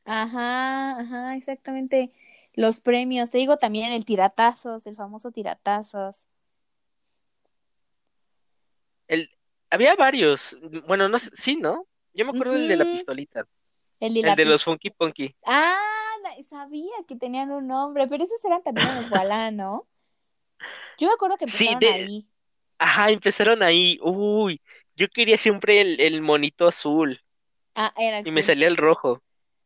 [0.04, 2.12] ajá, ajá, exactamente.
[2.54, 6.26] Los premios, te digo también el tiratazos, el famoso tiratazos.
[9.06, 9.30] El,
[9.70, 11.86] había varios, bueno, no sí, ¿no?
[12.14, 13.44] Yo me acuerdo del de la pistolita,
[14.00, 15.36] El de el de los Funky Punky.
[15.46, 15.78] Ah,
[16.48, 19.88] sabía que tenían un nombre, pero esos eran también unos Walá, ¿no?
[20.98, 22.28] Yo me acuerdo que Sí, empezaron de, ahí.
[22.78, 23.98] ajá, empezaron ahí.
[24.02, 24.60] Uy,
[24.96, 27.20] yo quería siempre el, el monito azul
[27.74, 29.22] Ah, era y me salía el rojo.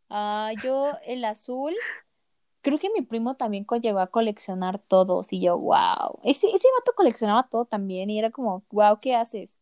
[0.09, 1.75] Ah, yo el azul.
[2.63, 6.21] Creo que mi primo también llegó a coleccionar todos y yo, wow.
[6.25, 9.59] Ese, ese vato coleccionaba todo también y era como, wow, ¿qué haces?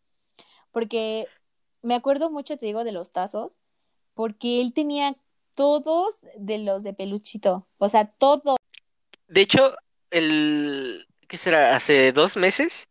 [0.73, 1.29] Porque
[1.83, 3.61] me acuerdo mucho, te digo, de los tazos,
[4.15, 5.17] porque él tenía
[5.55, 8.57] todos de los de peluchito, o sea, todos.
[9.29, 9.75] de hecho,
[10.11, 11.77] el, ¿qué será?
[11.77, 12.89] Hace dos meses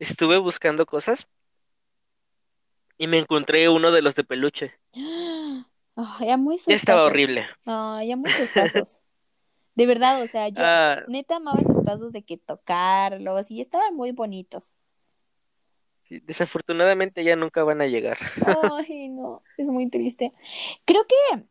[0.00, 1.28] estuve buscando cosas
[3.00, 4.74] y me encontré uno de los de peluche.
[5.96, 7.46] Ay, ya muy Ya estaba horrible.
[7.64, 9.02] Ay, ya muy escasos.
[9.74, 13.96] De verdad, o sea, yo Ah, neta amaba esos tazos de que tocarlos y estaban
[13.96, 14.74] muy bonitos.
[16.26, 18.18] desafortunadamente ya nunca van a llegar.
[18.74, 20.32] Ay, no, es muy triste.
[20.84, 21.46] Creo que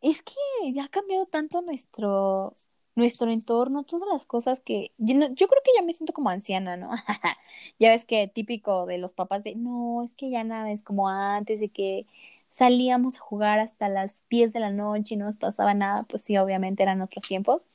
[0.00, 0.34] es que
[0.72, 2.52] ya ha cambiado tanto nuestro,
[2.98, 6.90] nuestro entorno, todas las cosas que yo, creo que ya me siento como anciana, ¿no?
[7.78, 11.08] Ya ves que típico de los papás de, no, es que ya nada es como
[11.08, 12.06] antes de que
[12.48, 16.22] salíamos a jugar hasta las 10 de la noche y no nos pasaba nada, pues
[16.24, 17.68] sí, obviamente eran otros tiempos.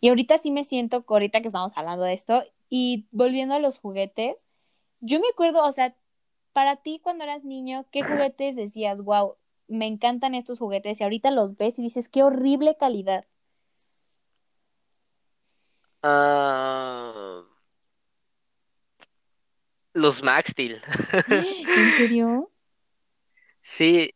[0.00, 3.78] Y ahorita sí me siento, ahorita que estamos hablando de esto, y volviendo a los
[3.78, 4.46] juguetes,
[5.00, 5.94] yo me acuerdo, o sea,
[6.52, 9.36] para ti cuando eras niño, ¿qué juguetes decías, wow,
[9.68, 11.00] me encantan estos juguetes?
[11.00, 13.26] Y ahorita los ves y dices, qué horrible calidad.
[16.08, 17.42] Ah,
[19.92, 20.80] los Max Steel.
[21.28, 22.52] ¿En serio?
[23.60, 24.14] Sí,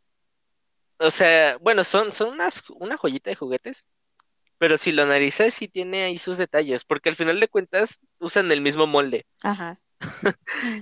[1.01, 3.85] o sea, bueno, son, son unas, una joyita de juguetes,
[4.59, 8.53] pero si lo analizas sí tiene ahí sus detalles, porque al final de cuentas usan
[8.53, 9.81] el mismo molde, Ajá.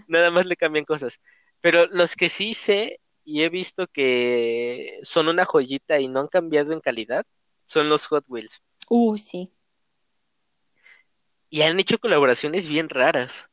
[0.08, 1.20] nada más le cambian cosas.
[1.62, 6.28] Pero los que sí sé y he visto que son una joyita y no han
[6.28, 7.24] cambiado en calidad,
[7.64, 8.60] son los Hot Wheels.
[8.90, 9.50] Uy, sí.
[11.50, 13.48] Y han hecho colaboraciones bien raras,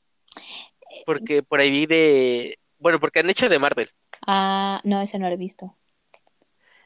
[1.06, 3.90] porque por ahí vi de, bueno, porque han hecho de Marvel.
[4.28, 5.76] Ah, no, ese no lo he visto.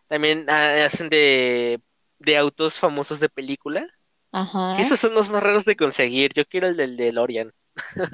[0.08, 1.82] También hacen de,
[2.20, 3.88] de autos famosos de película.
[4.32, 4.76] Ajá.
[4.76, 6.32] Que esos son los más raros de conseguir.
[6.34, 7.52] Yo quiero el del DeLorean.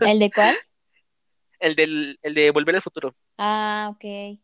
[0.06, 0.58] ¿El de cuál?
[1.60, 3.16] El del, el de Volver al Futuro.
[3.38, 4.38] Ah, ok.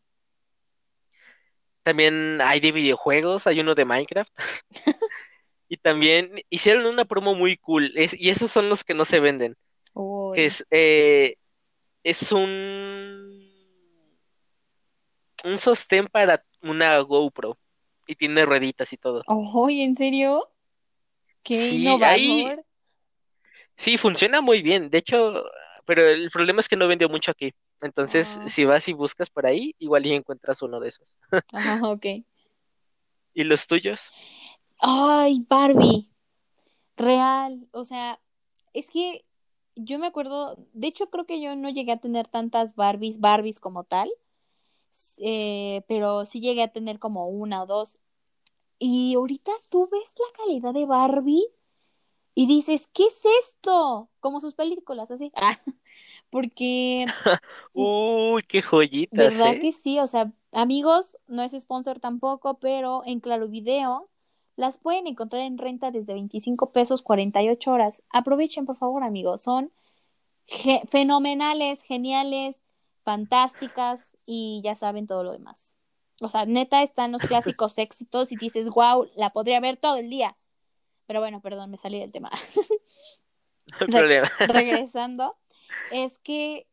[1.82, 4.32] También hay de videojuegos, hay uno de Minecraft.
[5.72, 7.92] Y también hicieron una promo muy cool.
[7.96, 9.56] es- y esos son los que no se venden.
[9.94, 10.36] Uy.
[10.36, 11.36] Que es, eh,
[12.04, 13.48] es un,
[15.44, 17.56] un sostén para una GoPro.
[18.06, 19.22] Y tiene rueditas y todo.
[19.26, 20.46] Uy, ¿en serio?
[21.42, 22.64] Qué Sí, ahí- innovador.
[23.74, 24.90] Sí, funciona muy bien.
[24.90, 25.42] De hecho,
[25.86, 27.54] pero el problema es que no vendió mucho aquí.
[27.80, 28.48] Entonces, Ah.
[28.50, 31.16] si vas y buscas por ahí, igual y encuentras uno de esos.
[31.50, 32.04] Ajá, ok.
[33.34, 34.12] ¿Y los tuyos?
[34.82, 36.10] Ay, Barbie.
[36.96, 37.68] Real.
[37.70, 38.20] O sea,
[38.72, 39.24] es que
[39.76, 43.60] yo me acuerdo, de hecho creo que yo no llegué a tener tantas Barbies, Barbies
[43.60, 44.10] como tal,
[45.20, 47.98] eh, pero sí llegué a tener como una o dos.
[48.80, 51.46] Y ahorita tú ves la calidad de Barbie
[52.34, 54.10] y dices, ¿qué es esto?
[54.18, 55.30] Como sus películas, así.
[55.36, 55.58] Ah,
[56.30, 57.06] porque
[57.74, 59.60] Uy, qué joyitas, ¿Verdad ¿eh?
[59.60, 60.00] que sí?
[60.00, 64.08] O sea, amigos, no es sponsor tampoco, pero en Claro Video
[64.56, 68.02] las pueden encontrar en renta desde 25 pesos 48 horas.
[68.10, 69.42] Aprovechen, por favor, amigos.
[69.42, 69.72] Son
[70.46, 72.62] ge- fenomenales, geniales,
[73.04, 75.76] fantásticas y ya saben todo lo demás.
[76.20, 80.10] O sea, neta están los clásicos éxitos y dices, wow, la podría ver todo el
[80.10, 80.36] día.
[81.06, 82.30] Pero bueno, perdón, me salí del tema.
[83.80, 84.30] No hay problema.
[84.40, 85.36] regresando,
[85.90, 86.66] es que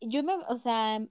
[0.00, 1.02] yo me, o sea,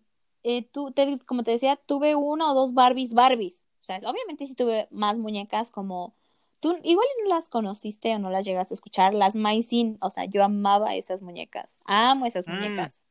[0.43, 3.65] eh, tú, te- como te decía, tuve una o dos Barbies, Barbies.
[3.85, 6.15] O sea, obviamente sí tuve más muñecas como
[6.59, 10.25] tú, igual no las conociste o no las llegaste a escuchar, las Maisin, o sea,
[10.25, 12.51] yo amaba esas muñecas, amo esas Mm.
[12.51, 13.05] muñecas.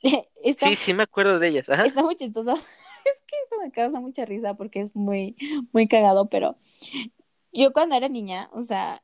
[0.44, 1.68] Está, Sí, sí me acuerdo de ellas.
[1.68, 1.86] Ajá.
[1.86, 2.52] está muy chistoso.
[3.06, 5.36] Es que eso me causa mucha risa porque es muy,
[5.72, 6.56] muy cagado, pero
[7.52, 9.00] yo cuando era niña, o sea,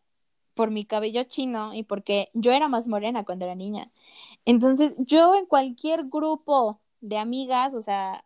[0.54, 3.92] por mi cabello chino y porque yo era más morena cuando era niña.
[4.44, 8.24] Entonces, yo en cualquier grupo de amigas, o sea,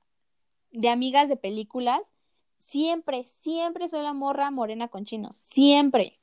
[0.76, 2.12] de amigas de películas,
[2.58, 6.18] siempre, siempre soy la morra morena con chino, siempre.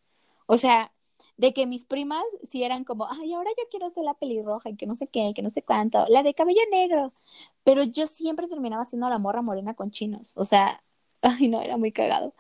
[0.45, 0.91] O sea,
[1.37, 4.75] de que mis primas sí eran como, ay, ahora yo quiero ser la pelirroja y
[4.75, 7.11] que no sé qué, que no sé cuánto, la de cabello negro.
[7.63, 10.33] Pero yo siempre terminaba siendo la morra morena con chinos.
[10.35, 10.83] O sea,
[11.21, 12.33] ay, no, era muy cagado.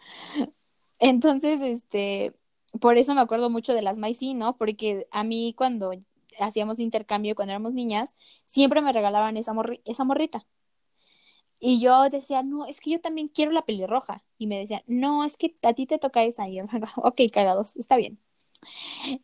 [0.99, 2.33] Entonces, este,
[2.79, 4.57] por eso me acuerdo mucho de las Maisy, ¿no?
[4.57, 5.91] Porque a mí cuando
[6.39, 10.45] hacíamos intercambio cuando éramos niñas, siempre me regalaban esa, morri esa morrita.
[11.65, 14.21] Y yo decía, no, es que yo también quiero la pelirroja.
[14.37, 16.49] Y me decían, no, es que a ti te toca esa.
[16.49, 16.65] Y yo,
[16.97, 18.19] ok, cagados, está bien.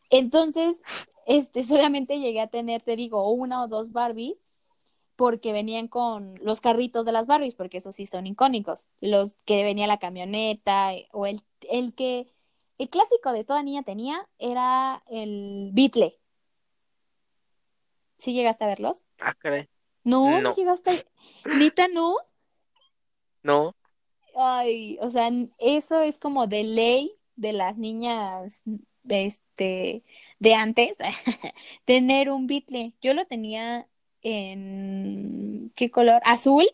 [0.09, 0.81] Entonces,
[1.25, 4.45] este, solamente llegué a tener, te digo, una o dos Barbies
[5.17, 8.87] porque venían con los carritos de las Barbies, porque esos sí son icónicos.
[9.01, 12.33] Los que venía la camioneta, eh, o el, el que,
[12.77, 16.17] el clásico de toda niña tenía era el Beatle.
[18.17, 19.07] ¿Sí llegaste a verlos?
[19.19, 19.67] Ah, caray.
[20.05, 20.53] No, no No.
[20.55, 21.57] llegaste a...
[21.57, 22.15] ¿Nita no?
[23.43, 23.75] No.
[24.35, 25.29] Ay, o sea,
[25.59, 28.63] eso es como de ley de las niñas
[29.07, 30.03] este,
[30.39, 30.97] de antes,
[31.85, 32.93] tener un Beatle.
[33.01, 33.87] Yo lo tenía
[34.21, 36.21] en, ¿qué color?
[36.25, 36.65] Azul.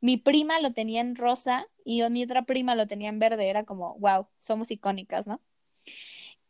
[0.00, 3.48] Mi prima lo tenía en rosa y mi otra prima lo tenía en verde.
[3.48, 5.40] Era como, wow, somos icónicas, ¿no?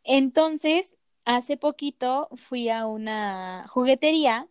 [0.02, 4.48] Entonces, hace poquito fui a una juguetería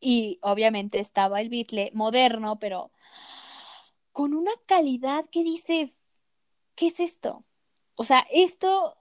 [0.00, 2.90] y obviamente estaba el Beatle moderno, pero
[4.20, 5.98] con una calidad que dices,
[6.74, 7.46] ¿qué es esto?
[7.94, 8.98] O sea, esto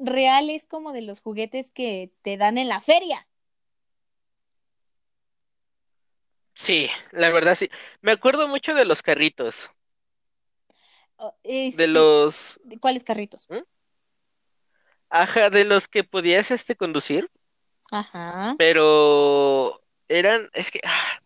[0.00, 3.28] real es como de los juguetes que te dan en la feria.
[6.56, 7.70] Sí, la verdad sí.
[8.00, 9.70] Me acuerdo mucho de los carritos.
[11.16, 12.58] Oh, De los...
[12.64, 13.48] ¿de ¿cuáles carritos?
[13.50, 13.62] ¿Mm?
[15.10, 17.30] Ajá, de los que podías este conducir,
[17.92, 18.56] Ajá.
[18.58, 21.22] pero eran, es que ah,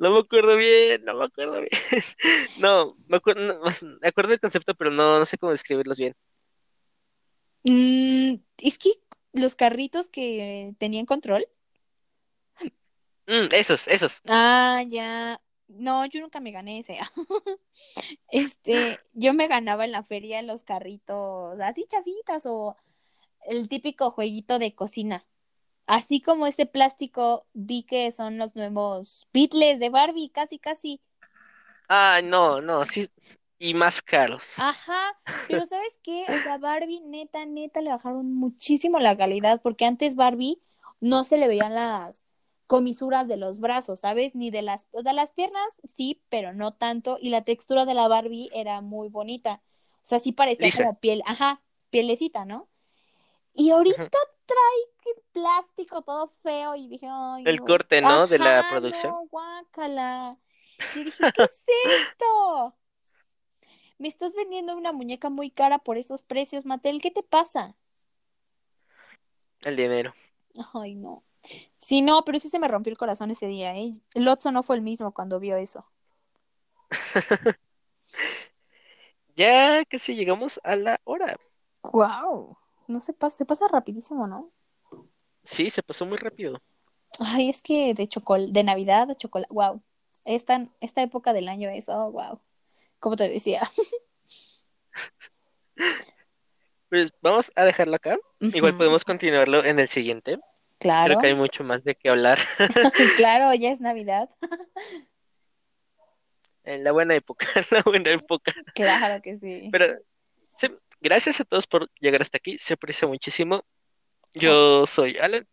[0.00, 1.68] no me acuerdo bien, no me acuerdo bien.
[2.58, 3.60] No, me acuerdo, no,
[4.00, 6.16] me acuerdo del concepto, pero no, no sé cómo describirlos bien.
[7.64, 8.94] Mm, es que
[9.34, 11.46] los carritos que tenían control.
[13.26, 14.22] Mm, esos, esos.
[14.26, 15.38] Ah, ya.
[15.68, 16.98] No, yo nunca me gané ese.
[18.28, 22.76] Este, yo me ganaba en la feria los carritos así chafitas o
[23.46, 25.26] el típico jueguito de cocina.
[25.90, 31.00] Así como ese plástico, vi que son los nuevos Beatles de Barbie, casi, casi.
[31.88, 33.08] Ah, no, no, sí,
[33.58, 34.52] y más caros.
[34.56, 35.18] Ajá,
[35.48, 36.26] pero ¿sabes qué?
[36.28, 40.62] O sea, Barbie, neta, neta, le bajaron muchísimo la calidad, porque antes Barbie
[41.00, 42.28] no se le veían las
[42.68, 44.36] comisuras de los brazos, ¿sabes?
[44.36, 47.94] Ni de las, o de las piernas, sí, pero no tanto, y la textura de
[47.94, 49.60] la Barbie era muy bonita.
[49.94, 50.84] O sea, sí parecía Lisa.
[50.84, 52.68] como piel, ajá, pielecita, ¿no?
[53.54, 54.06] Y ahorita.
[54.50, 57.64] Trae plástico todo feo y dije, ay, El no.
[57.64, 58.26] corte, ¿no?
[58.26, 59.12] De la producción.
[59.12, 60.38] no, guácala.
[60.94, 62.76] Y dije, ¿qué es esto?
[63.98, 67.00] Me estás vendiendo una muñeca muy cara por esos precios, Mattel.
[67.02, 67.76] ¿Qué te pasa?
[69.62, 70.14] El dinero.
[70.74, 71.24] Ay, no.
[71.76, 73.94] Sí, no, pero sí se me rompió el corazón ese día, ¿eh?
[74.14, 75.86] El Otso no fue el mismo cuando vio eso.
[79.36, 81.36] Ya casi llegamos a la hora.
[81.92, 82.56] Wow.
[82.90, 84.50] No se pasa, se pasa rapidísimo, ¿no?
[85.44, 86.60] Sí, se pasó muy rápido.
[87.20, 89.80] Ay, es que de chocol, de Navidad, de chocolate, wow.
[90.24, 92.40] Esta, esta época del año es, oh, wow.
[92.98, 93.62] Como te decía.
[96.88, 98.18] Pues vamos a dejarlo acá.
[98.40, 100.32] Igual podemos continuarlo en el siguiente.
[100.32, 100.40] Creo
[100.78, 102.38] Claro, que hay mucho más de qué hablar
[103.16, 104.28] claro, ya es Navidad.
[106.64, 108.52] en la buena época, en la buena época.
[108.74, 109.68] Claro que sí.
[109.70, 109.98] Pero
[110.48, 110.66] sí,
[111.00, 112.58] gracias a todos por llegar hasta aquí.
[112.58, 113.64] Se aprecia muchísimo.
[114.34, 115.46] Yo soy Alan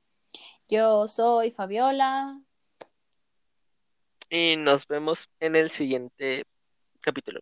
[0.69, 2.39] Yo soy Fabiola.
[4.29, 6.43] y nos vemos en el siguiente
[7.01, 7.39] capítulo.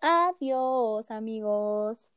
[0.00, 2.12] Adiós, amigos.